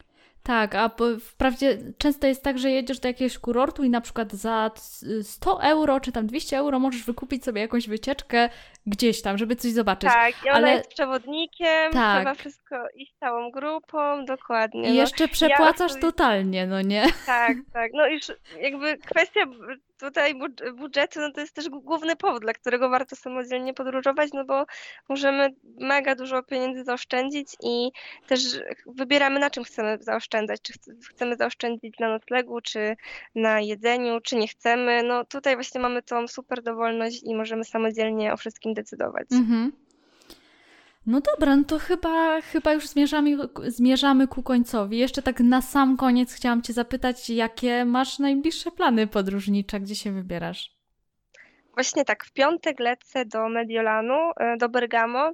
Tak, 0.48 0.76
a 0.76 0.92
wprawdzie 1.20 1.78
często 1.98 2.28
jest 2.28 2.44
tak, 2.44 2.60
że 2.60 2.72
jedziesz 2.72 3.00
do 3.00 3.08
jakiegoś 3.08 3.38
kurortu 3.38 3.84
i 3.84 3.90
na 3.90 4.02
przykład 4.02 4.34
za 4.34 4.72
100 5.24 5.64
euro 5.64 6.00
czy 6.00 6.12
tam 6.12 6.28
200 6.28 6.58
euro 6.58 6.80
możesz 6.80 7.04
wykupić 7.04 7.44
sobie 7.44 7.62
jakąś 7.62 7.88
wycieczkę 7.88 8.50
gdzieś 8.86 9.22
tam, 9.22 9.38
żeby 9.38 9.56
coś 9.56 9.72
zobaczyć. 9.72 10.10
Tak, 10.10 10.34
i 10.46 10.50
ona 10.50 10.58
Ale... 10.58 10.72
jest 10.72 10.90
przewodnikiem, 10.90 11.92
tak. 11.94 12.20
trzeba 12.20 12.34
wszystko 12.34 12.76
iść 12.96 13.14
całą 13.20 13.52
grupą, 13.52 14.26
dokładnie. 14.26 14.90
I 14.90 14.94
no. 14.94 15.02
jeszcze 15.02 15.28
przepłacasz 15.28 15.94
ja 15.94 16.02
totalnie, 16.02 16.68
no 16.68 16.82
nie? 16.82 17.06
Tak, 17.26 17.58
tak. 17.74 17.92
No 17.94 18.08
już 18.08 18.32
jakby 18.60 18.98
kwestia 18.98 19.42
tutaj 20.00 20.36
budżetu, 20.76 21.20
no 21.20 21.32
to 21.32 21.42
jest 21.42 21.54
też 21.54 21.70
główny 21.70 22.16
powód, 22.16 22.42
dla 22.42 22.54
którego 22.54 22.90
warto 22.90 23.16
samodzielnie 23.16 23.74
podróżować, 23.74 24.30
no 24.34 24.46
bo 24.46 24.66
możemy 25.10 25.50
mega 25.64 26.16
dużo 26.16 26.44
pieniędzy 26.44 26.84
zaoszczędzić 26.84 27.48
i 27.64 27.92
też 28.28 28.42
wybieramy 28.86 29.40
na 29.40 29.50
czym 29.50 29.64
chcemy 29.64 29.98
zaoszczędzać, 30.18 30.62
czy 30.62 30.74
chcemy 31.10 31.36
zaoszczędzić 31.36 32.00
na 32.00 32.10
noclegu, 32.10 32.62
czy 32.62 32.96
na 33.36 33.62
jedzeniu, 33.62 34.22
czy 34.22 34.36
nie 34.36 34.48
chcemy. 34.48 35.04
No 35.04 35.26
tutaj 35.26 35.56
właśnie 35.56 35.82
mamy 35.82 36.04
tą 36.04 36.28
super 36.28 36.64
dowolność 36.64 37.24
i 37.24 37.36
możemy 37.36 37.64
samodzielnie 37.64 38.34
o 38.34 38.38
wszystkim 38.38 38.74
decydować. 38.74 39.28
Mhm. 39.32 39.72
No 41.06 41.22
dobra, 41.22 41.56
no 41.56 41.64
to 41.64 41.80
chyba, 41.80 42.42
chyba 42.42 42.74
już 42.74 42.88
zmierzamy, 42.88 43.38
zmierzamy 43.68 44.28
ku 44.28 44.44
końcowi. 44.44 44.98
Jeszcze 44.98 45.22
tak 45.22 45.40
na 45.40 45.62
sam 45.62 45.98
koniec 45.98 46.34
chciałam 46.34 46.62
Cię 46.62 46.74
zapytać, 46.74 47.30
jakie 47.30 47.86
masz 47.86 48.20
najbliższe 48.20 48.72
plany 48.72 49.08
podróżnicze, 49.08 49.80
gdzie 49.80 49.96
się 49.96 50.12
wybierasz? 50.12 50.78
Właśnie 51.74 52.06
tak, 52.06 52.26
w 52.26 52.32
piątek 52.32 52.80
lecę 52.80 53.26
do 53.26 53.50
Mediolanu, 53.50 54.32
e, 54.38 54.58
do 54.58 54.70
Bergamo, 54.70 55.32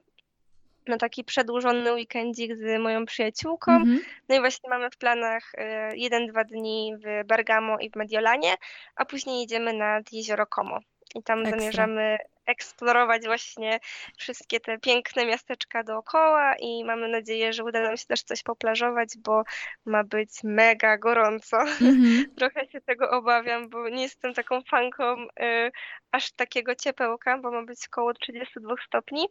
na 0.88 0.98
taki 0.98 1.24
przedłużony 1.24 1.94
weekendzik 1.94 2.56
z 2.56 2.82
moją 2.82 3.06
przyjaciółką. 3.06 3.72
Mm 3.72 3.88
-hmm. 3.88 4.00
No 4.30 4.36
i 4.36 4.40
właśnie 4.40 4.70
mamy 4.70 4.90
w 4.90 4.98
planach 4.98 5.52
e, 5.58 5.98
jeden, 5.98 6.28
dwa 6.28 6.44
dni 6.44 6.94
w 7.06 7.28
Bergamo 7.28 7.80
i 7.80 7.90
w 7.90 7.96
Mediolanie, 7.96 8.56
a 8.96 9.06
później 9.06 9.42
jedziemy 9.42 9.74
nad 9.74 10.14
jezioro 10.14 10.46
Como. 10.46 10.80
I 11.16 11.24
tam 11.24 11.40
Ekstra. 11.40 11.60
zamierzamy 11.60 12.18
eksplorować 12.46 13.26
właśnie 13.26 13.80
wszystkie 14.18 14.60
te 14.60 14.80
piękne 14.80 15.26
miasteczka 15.26 15.84
dookoła 15.84 16.56
i 16.60 16.84
mamy 16.86 17.08
nadzieję, 17.08 17.54
że 17.54 17.64
uda 17.64 17.82
nam 17.82 17.98
się 17.98 18.06
też 18.06 18.24
coś 18.24 18.44
poplażować, 18.44 19.10
bo 19.18 19.44
ma 19.86 20.04
być 20.04 20.30
mega 20.44 20.98
gorąco. 20.98 21.58
Mm-hmm. 21.58 22.24
Trochę 22.38 22.68
się 22.68 22.82
tego 22.82 23.10
obawiam, 23.10 23.70
bo 23.70 23.90
nie 23.90 24.02
jestem 24.02 24.34
taką 24.34 24.62
fanką 24.62 25.24
y, 25.24 25.72
aż 26.12 26.32
takiego 26.32 26.76
ciepełka, 26.76 27.38
bo 27.38 27.52
ma 27.52 27.64
być 27.64 27.88
około 27.88 28.14
32 28.14 28.76
stopni, 28.88 29.28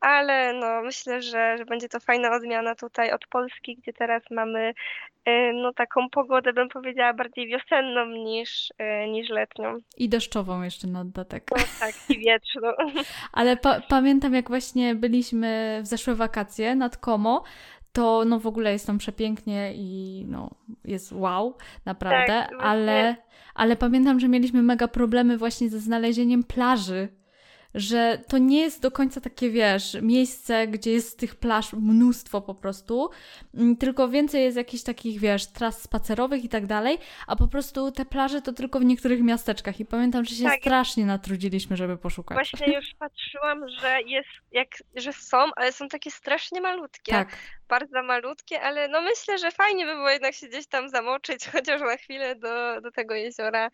ale 0.00 0.52
no, 0.52 0.82
myślę, 0.82 1.22
że, 1.22 1.58
że 1.58 1.64
będzie 1.64 1.88
to 1.88 2.00
fajna 2.00 2.30
odmiana 2.30 2.74
tutaj 2.74 3.12
od 3.12 3.26
Polski, 3.26 3.76
gdzie 3.76 3.92
teraz 3.92 4.22
mamy 4.30 4.74
y, 5.28 5.52
no, 5.54 5.72
taką 5.72 6.10
pogodę, 6.10 6.52
bym 6.52 6.68
powiedziała, 6.68 7.12
bardziej 7.12 7.46
wiosenną 7.46 8.06
niż, 8.06 8.70
y, 8.70 9.08
niż 9.08 9.28
letnią. 9.28 9.78
I 9.96 10.08
deszczową 10.08 10.62
jeszcze 10.62 10.86
na 10.86 11.04
dodatek. 11.04 11.44
No, 11.50 11.56
tak, 11.80 11.94
i 12.08 12.18
wietrzną. 12.18 12.68
Ale 13.32 13.56
pa 13.56 13.80
pamiętam, 13.88 14.34
jak 14.34 14.48
właśnie 14.48 14.94
byliśmy 14.94 15.80
w 15.82 15.86
zeszłe 15.86 16.14
wakacje 16.14 16.74
nad 16.74 16.96
Komo, 16.96 17.44
to 17.92 18.24
no 18.26 18.40
w 18.40 18.46
ogóle 18.46 18.72
jest 18.72 18.86
tam 18.86 18.98
przepięknie 18.98 19.72
i 19.74 20.24
no 20.28 20.50
jest 20.84 21.12
wow, 21.12 21.56
naprawdę, 21.84 22.26
tak, 22.26 22.50
ale, 22.60 23.16
ale 23.54 23.76
pamiętam, 23.76 24.20
że 24.20 24.28
mieliśmy 24.28 24.62
mega 24.62 24.88
problemy 24.88 25.38
właśnie 25.38 25.68
ze 25.68 25.78
znalezieniem 25.78 26.42
plaży 26.44 27.08
że 27.74 28.18
to 28.28 28.38
nie 28.38 28.60
jest 28.60 28.82
do 28.82 28.90
końca 28.90 29.20
takie, 29.20 29.50
wiesz, 29.50 29.96
miejsce, 30.02 30.66
gdzie 30.66 30.92
jest 30.92 31.18
tych 31.18 31.36
plaż 31.36 31.72
mnóstwo 31.72 32.40
po 32.40 32.54
prostu, 32.54 33.10
mm, 33.54 33.76
tylko 33.76 34.08
więcej 34.08 34.44
jest 34.44 34.56
jakichś 34.56 34.82
takich, 34.82 35.20
wiesz, 35.20 35.46
tras 35.46 35.82
spacerowych 35.82 36.44
i 36.44 36.48
tak 36.48 36.66
dalej, 36.66 36.98
a 37.26 37.36
po 37.36 37.48
prostu 37.48 37.92
te 37.92 38.04
plaże 38.04 38.42
to 38.42 38.52
tylko 38.52 38.80
w 38.80 38.84
niektórych 38.84 39.22
miasteczkach 39.22 39.80
i 39.80 39.84
pamiętam, 39.84 40.24
że 40.24 40.34
się 40.34 40.44
tak. 40.44 40.60
strasznie 40.60 41.06
natrudziliśmy, 41.06 41.76
żeby 41.76 41.96
poszukać. 41.96 42.36
Właśnie 42.36 42.74
już 42.74 42.94
patrzyłam, 42.98 43.68
że 43.68 44.02
jest, 44.02 44.28
jak, 44.52 44.68
że 44.96 45.12
są, 45.12 45.38
ale 45.56 45.72
są 45.72 45.88
takie 45.88 46.10
strasznie 46.10 46.60
malutkie. 46.60 47.12
Tak. 47.12 47.36
Bardzo 47.68 48.02
malutkie, 48.02 48.60
ale 48.60 48.88
no 48.88 49.02
myślę, 49.02 49.38
że 49.38 49.50
fajnie 49.50 49.86
by 49.86 49.94
było 49.94 50.10
jednak 50.10 50.34
się 50.34 50.48
gdzieś 50.48 50.66
tam 50.66 50.88
zamoczyć, 50.88 51.46
chociaż 51.52 51.80
na 51.80 51.96
chwilę 51.96 52.36
do, 52.36 52.80
do 52.80 52.90
tego 52.90 53.14
jeziora. 53.14 53.70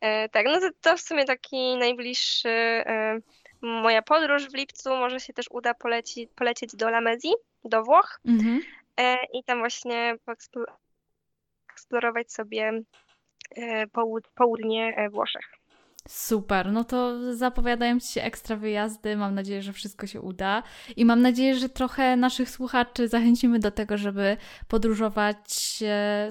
E, 0.00 0.28
tak, 0.28 0.46
no 0.46 0.60
to, 0.60 0.70
to 0.80 0.96
w 0.96 1.00
sumie 1.00 1.24
taki 1.24 1.76
najbliższy 1.76 2.48
e, 2.48 3.18
moja 3.60 4.02
podróż 4.02 4.48
w 4.48 4.54
lipcu. 4.54 4.96
Może 4.96 5.20
się 5.20 5.32
też 5.32 5.46
uda 5.50 5.74
poleci, 5.74 6.28
polecieć 6.36 6.76
do 6.76 6.90
Lamezji, 6.90 7.32
do 7.64 7.82
Włoch 7.82 8.20
mhm. 8.26 8.60
e, 8.96 9.16
i 9.32 9.44
tam 9.44 9.58
właśnie 9.58 10.16
eksplorować 11.68 12.32
sobie 12.32 12.72
połud 13.92 14.28
południe 14.34 15.08
Włoszech. 15.10 15.63
Super, 16.08 16.72
no 16.72 16.84
to 16.84 17.32
zapowiadają 17.34 18.00
Ci 18.00 18.12
się 18.12 18.22
ekstra 18.22 18.56
wyjazdy. 18.56 19.16
Mam 19.16 19.34
nadzieję, 19.34 19.62
że 19.62 19.72
wszystko 19.72 20.06
się 20.06 20.20
uda 20.20 20.62
i 20.96 21.04
mam 21.04 21.22
nadzieję, 21.22 21.54
że 21.54 21.68
trochę 21.68 22.16
naszych 22.16 22.50
słuchaczy 22.50 23.08
zachęcimy 23.08 23.58
do 23.58 23.70
tego, 23.70 23.98
żeby 23.98 24.36
podróżować 24.68 25.82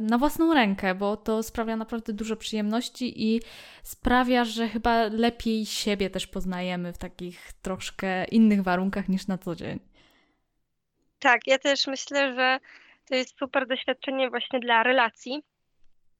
na 0.01 0.17
własną 0.17 0.53
rękę, 0.53 0.95
bo 0.95 1.17
to 1.17 1.43
sprawia 1.43 1.75
naprawdę 1.75 2.13
dużo 2.13 2.36
przyjemności 2.36 3.23
i 3.23 3.41
sprawia, 3.83 4.45
że 4.45 4.67
chyba 4.67 5.03
lepiej 5.03 5.65
siebie 5.65 6.09
też 6.09 6.27
poznajemy 6.27 6.93
w 6.93 6.97
takich 6.97 7.53
troszkę 7.53 8.25
innych 8.25 8.63
warunkach 8.63 9.09
niż 9.09 9.27
na 9.27 9.38
co 9.38 9.55
dzień. 9.55 9.79
Tak, 11.19 11.47
ja 11.47 11.57
też 11.57 11.88
myślę, 11.88 12.36
że 12.36 12.59
to 13.09 13.15
jest 13.15 13.39
super 13.39 13.67
doświadczenie 13.67 14.29
właśnie 14.29 14.59
dla 14.59 14.83
relacji 14.83 15.43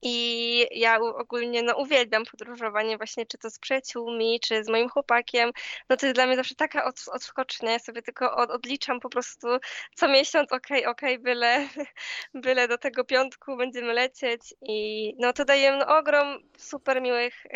I 0.06 0.68
ja 0.72 1.00
ogólnie 1.00 1.64
no, 1.64 1.78
uwielbiam 1.78 2.24
podróżowanie 2.26 2.98
właśnie, 2.98 3.26
czy 3.26 3.38
to 3.38 3.50
z 3.50 3.60
przyjaciółmi, 3.60 4.40
czy 4.40 4.64
z 4.64 4.70
moim 4.70 4.90
chłopakiem. 4.90 5.52
No 5.90 5.98
to 5.98 6.06
jest 6.06 6.16
dla 6.16 6.26
mnie 6.26 6.36
zawsze 6.36 6.56
taka 6.56 6.86
od, 6.86 6.96
odskocznia. 7.12 7.72
Ja 7.72 7.80
sobie 7.80 8.02
tylko 8.02 8.36
od, 8.36 8.50
odliczam 8.50 9.00
po 9.00 9.10
prostu 9.10 9.48
co 9.96 10.08
miesiąc, 10.08 10.52
okej, 10.52 10.80
okay, 10.80 10.92
okej, 10.92 11.14
okay, 11.14 11.24
byle, 11.24 11.68
byle 12.46 12.68
do 12.68 12.78
tego 12.78 13.04
piątku 13.04 13.58
będziemy 13.58 13.94
lecieć. 13.94 14.42
I 14.62 15.14
no 15.20 15.34
to 15.34 15.46
daje 15.46 15.78
no, 15.78 15.98
ogrom 15.98 16.40
super 16.58 17.02
miłych 17.02 17.46
y, 17.46 17.50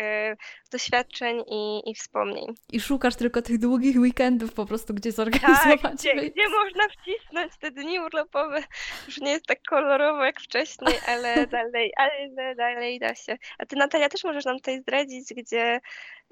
doświadczeń 0.72 1.42
i, 1.50 1.90
i 1.90 1.94
wspomnień. 1.94 2.46
I 2.72 2.80
szukasz 2.80 3.16
tylko 3.16 3.42
tych 3.42 3.58
długich 3.58 3.96
weekendów 4.00 4.52
po 4.54 4.66
prostu, 4.66 4.94
gdzie 4.94 5.12
zorganizować. 5.12 5.80
Tak, 5.82 5.94
gdzie, 5.94 6.14
gdzie 6.14 6.48
można 6.48 6.82
wcisnąć 6.88 7.52
te 7.60 7.70
dni 7.70 8.00
urlopowe. 8.00 8.62
Już 9.06 9.20
nie 9.20 9.30
jest 9.30 9.46
tak 9.46 9.58
kolorowo 9.68 10.24
jak 10.24 10.40
wcześniej, 10.40 10.94
ale 11.06 11.46
dalej, 11.56 11.92
ale 11.96 12.37
dalej 12.56 12.98
da 12.98 13.14
się. 13.14 13.38
A 13.58 13.66
ty 13.66 13.76
Natalia 13.76 14.08
też 14.08 14.24
możesz 14.24 14.44
nam 14.44 14.56
tutaj 14.56 14.80
zdradzić, 14.80 15.34
gdzie, 15.34 15.80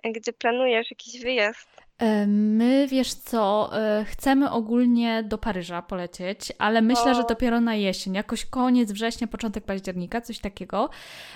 gdzie 0.05 0.33
planujesz 0.33 0.91
jakiś 0.91 1.23
wyjazd. 1.23 1.86
E, 1.99 2.27
my, 2.27 2.87
wiesz 2.91 3.15
co, 3.15 3.71
e, 3.73 4.05
chcemy 4.05 4.51
ogólnie 4.51 5.23
do 5.23 5.39
Paryża 5.39 5.83
polecieć, 5.83 6.53
ale 6.59 6.83
myślę, 6.83 7.13
o. 7.13 7.15
że 7.15 7.23
dopiero 7.29 7.61
na 7.61 7.75
jesień, 7.75 8.15
jakoś 8.15 8.47
koniec 8.47 8.93
września, 8.93 9.27
początek 9.27 9.65
października, 9.65 10.21
coś 10.21 10.39
takiego, 10.39 10.91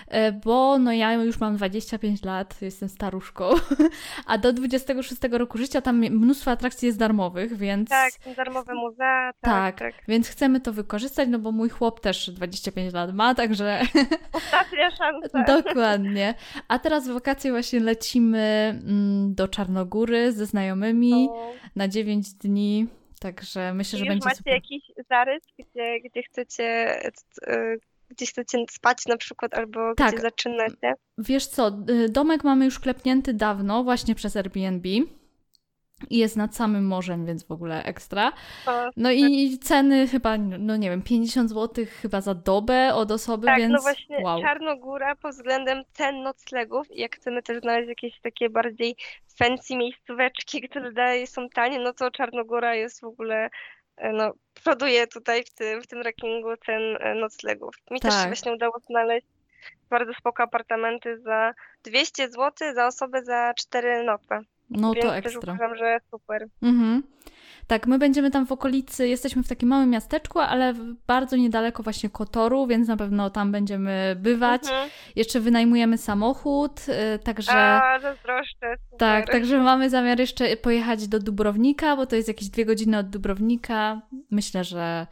e, 0.09 0.33
bo 0.33 0.79
no 0.79 0.93
ja 0.93 1.13
już 1.13 1.41
mam 1.41 1.57
25 1.57 2.25
lat, 2.25 2.63
jestem 2.63 2.89
staruszką, 2.89 3.45
a 4.27 4.39
do 4.39 4.53
26 4.53 5.21
roku 5.31 5.59
życia 5.59 5.81
tam 5.81 5.99
mnóstwo 5.99 6.51
atrakcji 6.51 6.87
jest 6.87 6.99
darmowych, 6.99 7.57
więc... 7.57 7.89
Tak, 7.89 8.13
darmowe 8.37 8.75
muzea, 8.75 9.31
tak, 9.41 9.79
tak, 9.79 9.95
tak. 9.95 10.05
więc 10.09 10.29
chcemy 10.29 10.61
to 10.61 10.73
wykorzystać, 10.73 11.29
no 11.29 11.39
bo 11.39 11.53
mój 11.53 11.69
chłop 11.69 12.01
też 12.01 12.31
25 12.31 12.95
lat 12.95 13.15
ma, 13.15 13.35
także... 13.35 13.81
Ostatnia 14.33 14.91
szansa. 14.91 15.45
Dokładnie. 15.63 16.35
A 16.69 16.79
teraz 16.79 17.09
w 17.09 17.13
wakacje 17.13 17.51
właśnie 17.51 17.81
lecimy 17.81 18.39
mm, 18.87 19.35
do 19.35 19.49
Czarnogóry 19.49 20.33
ze 20.33 20.50
znajomymi 20.51 21.27
no. 21.27 21.53
na 21.77 21.89
9 21.89 22.33
dni. 22.33 22.87
Także 23.21 23.75
myślę, 23.75 23.99
że 23.99 24.05
będzie 24.05 24.25
macie 24.25 24.37
super. 24.37 24.55
jakiś 24.55 24.83
zarys, 25.11 25.43
gdzie, 25.59 26.01
gdzie 26.01 26.23
chcecie 26.23 26.65
e, 27.47 27.77
gdzie 28.11 28.27
chcecie 28.27 28.59
spać 28.71 29.07
na 29.07 29.17
przykład, 29.17 29.55
albo 29.55 29.95
tak. 29.95 30.13
gdzie 30.13 30.23
zaczynacie? 30.23 30.95
Wiesz 31.19 31.47
co, 31.47 31.71
domek 32.09 32.45
mamy 32.45 32.65
już 32.65 32.79
klepnięty 32.79 33.35
dawno, 33.35 33.85
właśnie 33.85 34.15
przez 34.15 34.37
Airbnb 34.37 34.89
jest 36.11 36.37
nad 36.37 36.57
samym 36.57 36.87
morzem, 36.87 37.27
więc 37.27 37.45
w 37.45 37.51
ogóle 37.51 37.85
ekstra. 37.85 38.33
No 38.97 39.13
i 39.13 39.59
ceny 39.59 40.09
chyba, 40.09 40.37
no 40.39 40.77
nie 40.77 40.91
wiem, 40.91 41.03
50 41.03 41.51
zł 41.51 41.85
chyba 42.03 42.21
za 42.21 42.35
dobę 42.35 42.95
od 42.95 43.11
osoby, 43.11 43.47
tak, 43.47 43.59
no 43.59 43.63
więc 43.63 43.73
no 43.73 43.81
właśnie 43.81 44.19
wow. 44.25 44.43
Czarnogóra 44.43 45.17
pod 45.17 45.33
względem 45.33 45.83
cen 45.93 46.23
noclegów 46.23 46.91
i 46.91 47.01
jak 47.01 47.17
chcemy 47.17 47.43
też 47.43 47.61
znaleźć 47.61 47.89
jakieś 47.89 48.21
takie 48.21 48.51
bardziej 48.51 48.97
fancy 49.39 49.77
miejscóweczki, 49.77 50.69
które 50.69 50.93
dalej 50.93 51.27
są 51.27 51.49
tanie, 51.49 51.79
no 51.79 51.93
to 51.93 52.11
Czarnogóra 52.11 52.75
jest 52.75 53.01
w 53.01 53.05
ogóle 53.05 53.51
e, 53.97 54.13
no, 54.13 54.33
przoduje 54.55 55.07
tutaj 55.07 55.45
w 55.45 55.55
tym, 55.55 55.83
w 55.83 55.87
tym 55.87 56.03
rankingu 56.03 56.57
cen 56.67 56.97
e, 57.01 57.15
noclegów. 57.15 57.75
Mi 57.91 58.01
tak. 58.01 58.13
też 58.13 58.27
właśnie 58.27 58.53
udało 58.53 58.79
znaleźć 58.87 59.27
bardzo 59.91 60.15
spoko 60.15 60.43
apartamenty 60.43 61.19
za 61.19 61.53
200 61.85 62.31
zł 62.31 62.75
za 62.75 62.87
osobę 62.87 63.25
za 63.25 63.55
4 63.55 64.05
noce. 64.05 64.41
No 64.71 64.93
Więc 64.93 65.07
to 65.07 65.17
ekstra. 65.17 65.41
Też 65.41 65.61
uważam, 65.61 65.77
że 65.77 65.99
super. 66.11 66.49
Mhm. 66.63 67.03
Tak, 67.67 67.87
my 67.87 67.99
będziemy 67.99 68.31
tam 68.31 68.47
w 68.47 68.53
okolicy, 68.53 69.09
jesteśmy 69.09 69.43
w 69.43 69.49
takim 69.49 69.69
małym 69.69 69.91
miasteczku, 69.91 70.39
ale 70.39 70.75
bardzo 71.07 71.37
niedaleko 71.37 71.83
właśnie 71.83 72.11
Kotoru, 72.11 72.67
więc 72.67 72.89
na 72.89 72.97
pewno 72.97 73.31
tam 73.31 73.53
będziemy 73.53 74.17
bywać. 74.19 74.63
Mhm. 74.63 74.91
Jeszcze 75.17 75.41
wynajmujemy 75.41 75.99
samochód, 75.99 76.81
y, 77.15 77.19
także... 77.19 77.53
A, 77.53 77.99
zazdroszczę. 78.03 78.77
Super. 78.85 78.99
Tak, 78.99 79.31
także 79.31 79.59
mamy 79.59 79.91
zamiar 79.91 80.21
jeszcze 80.21 80.57
pojechać 80.57 81.09
do 81.09 81.19
Dubrownika, 81.19 81.97
bo 81.97 82.07
to 82.07 82.17
jest 82.17 82.29
jakieś 82.29 82.49
dwie 82.49 82.65
godziny 82.65 82.99
od 82.99 83.11
Dubrownika. 83.11 84.01
Myślę, 84.31 84.65
że 84.65 85.07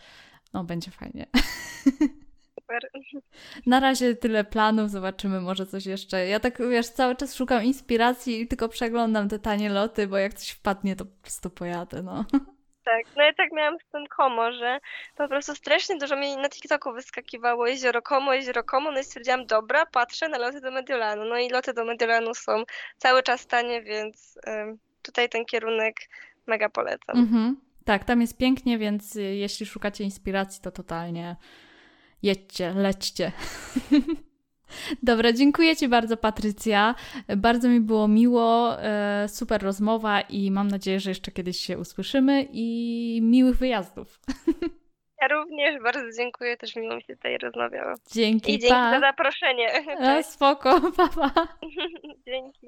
no, 0.55 0.65
będzie 0.65 0.91
fajnie. 0.91 1.27
super. 2.69 2.91
Na 3.67 3.81
razie 3.81 4.15
tyle 4.15 4.45
planów, 4.45 4.91
zobaczymy 4.91 5.41
może 5.41 5.67
coś 5.67 5.87
jeszcze. 5.87 6.27
Ja 6.27 6.41
tak, 6.41 6.59
wiesz, 6.71 6.89
cały 6.89 7.17
czas 7.17 7.35
szukam 7.35 7.65
inspiracji 7.65 8.41
i 8.41 8.49
tylko 8.49 8.69
przeglądam 8.69 9.29
te 9.29 9.39
tanie 9.39 9.71
loty, 9.71 10.07
bo 10.07 10.19
jak 10.19 10.35
coś 10.35 10.51
wpadnie, 10.51 10.97
to 10.97 11.05
po 11.05 11.23
prostu 11.23 11.51
pojadę, 11.51 12.03
no. 12.03 12.25
Tak, 12.85 13.17
no 13.17 13.23
ja 13.23 13.33
tak 13.35 13.53
miałam 13.53 13.77
z 13.89 13.93
tym 13.93 14.07
Komo, 14.07 14.53
że 14.53 14.79
po 15.17 15.29
prostu 15.29 15.55
strasznie 15.55 15.99
dużo 15.99 16.17
mi 16.17 16.37
na 16.37 16.49
TikToku 16.49 16.93
wyskakiwało 16.93 17.67
jezioro 17.67 18.03
Komo, 18.03 18.35
jezioro 18.35 18.63
Komo, 18.63 18.91
no 18.91 19.01
i 19.01 19.05
stwierdziłam, 19.05 19.47
dobra, 19.47 19.87
patrzę 19.87 20.29
na 20.29 20.39
loty 20.39 20.61
do 20.61 20.71
Mediolanu. 20.71 21.25
No 21.25 21.39
i 21.39 21.51
loty 21.51 21.73
do 21.73 21.85
Mediolanu 21.85 22.35
są 22.35 22.65
cały 22.99 23.23
czas 23.23 23.47
tanie, 23.47 23.83
więc 23.83 24.39
tutaj 25.03 25.29
ten 25.29 25.45
kierunek 25.45 25.97
mega 26.47 26.69
polecam. 26.69 27.17
Mhm. 27.17 27.61
Tak, 27.85 28.05
tam 28.05 28.21
jest 28.21 28.39
pięknie, 28.39 28.79
więc 28.79 29.15
jeśli 29.15 29.67
szukacie 29.67 30.05
inspiracji, 30.05 30.63
to 30.63 30.71
totalnie 30.71 31.37
jedźcie, 32.23 32.73
lećcie. 32.73 33.33
Dobra, 35.03 35.33
dziękuję 35.33 35.77
Ci 35.77 35.89
bardzo, 35.89 36.17
Patrycja. 36.17 36.95
Bardzo 37.37 37.69
mi 37.69 37.81
było 37.81 38.09
miło, 38.09 38.83
e, 38.83 39.29
super 39.29 39.63
rozmowa 39.63 40.21
i 40.21 40.51
mam 40.51 40.69
nadzieję, 40.69 41.01
że 41.01 41.11
jeszcze 41.11 41.33
kiedyś 41.33 41.59
się 41.59 41.79
usłyszymy 41.79 42.47
i 42.53 43.21
miłych 43.23 43.57
wyjazdów. 43.57 44.19
Ja 45.23 45.29
również 45.29 45.83
bardzo 45.83 46.01
dziękuję, 46.19 46.57
też 46.57 46.77
miło 46.77 46.97
mi 46.97 47.03
się 47.03 47.17
tutaj 47.17 47.39
rozmawiało. 47.39 47.95
Dzięki, 48.13 48.55
I 48.55 48.59
dzięki 48.59 48.75
pa. 48.75 48.91
za 48.91 49.01
zaproszenie. 49.01 49.69
A, 50.01 50.23
spoko, 50.23 50.93
papa. 50.97 51.31
Pa. 51.35 51.49
dzięki. 52.27 52.67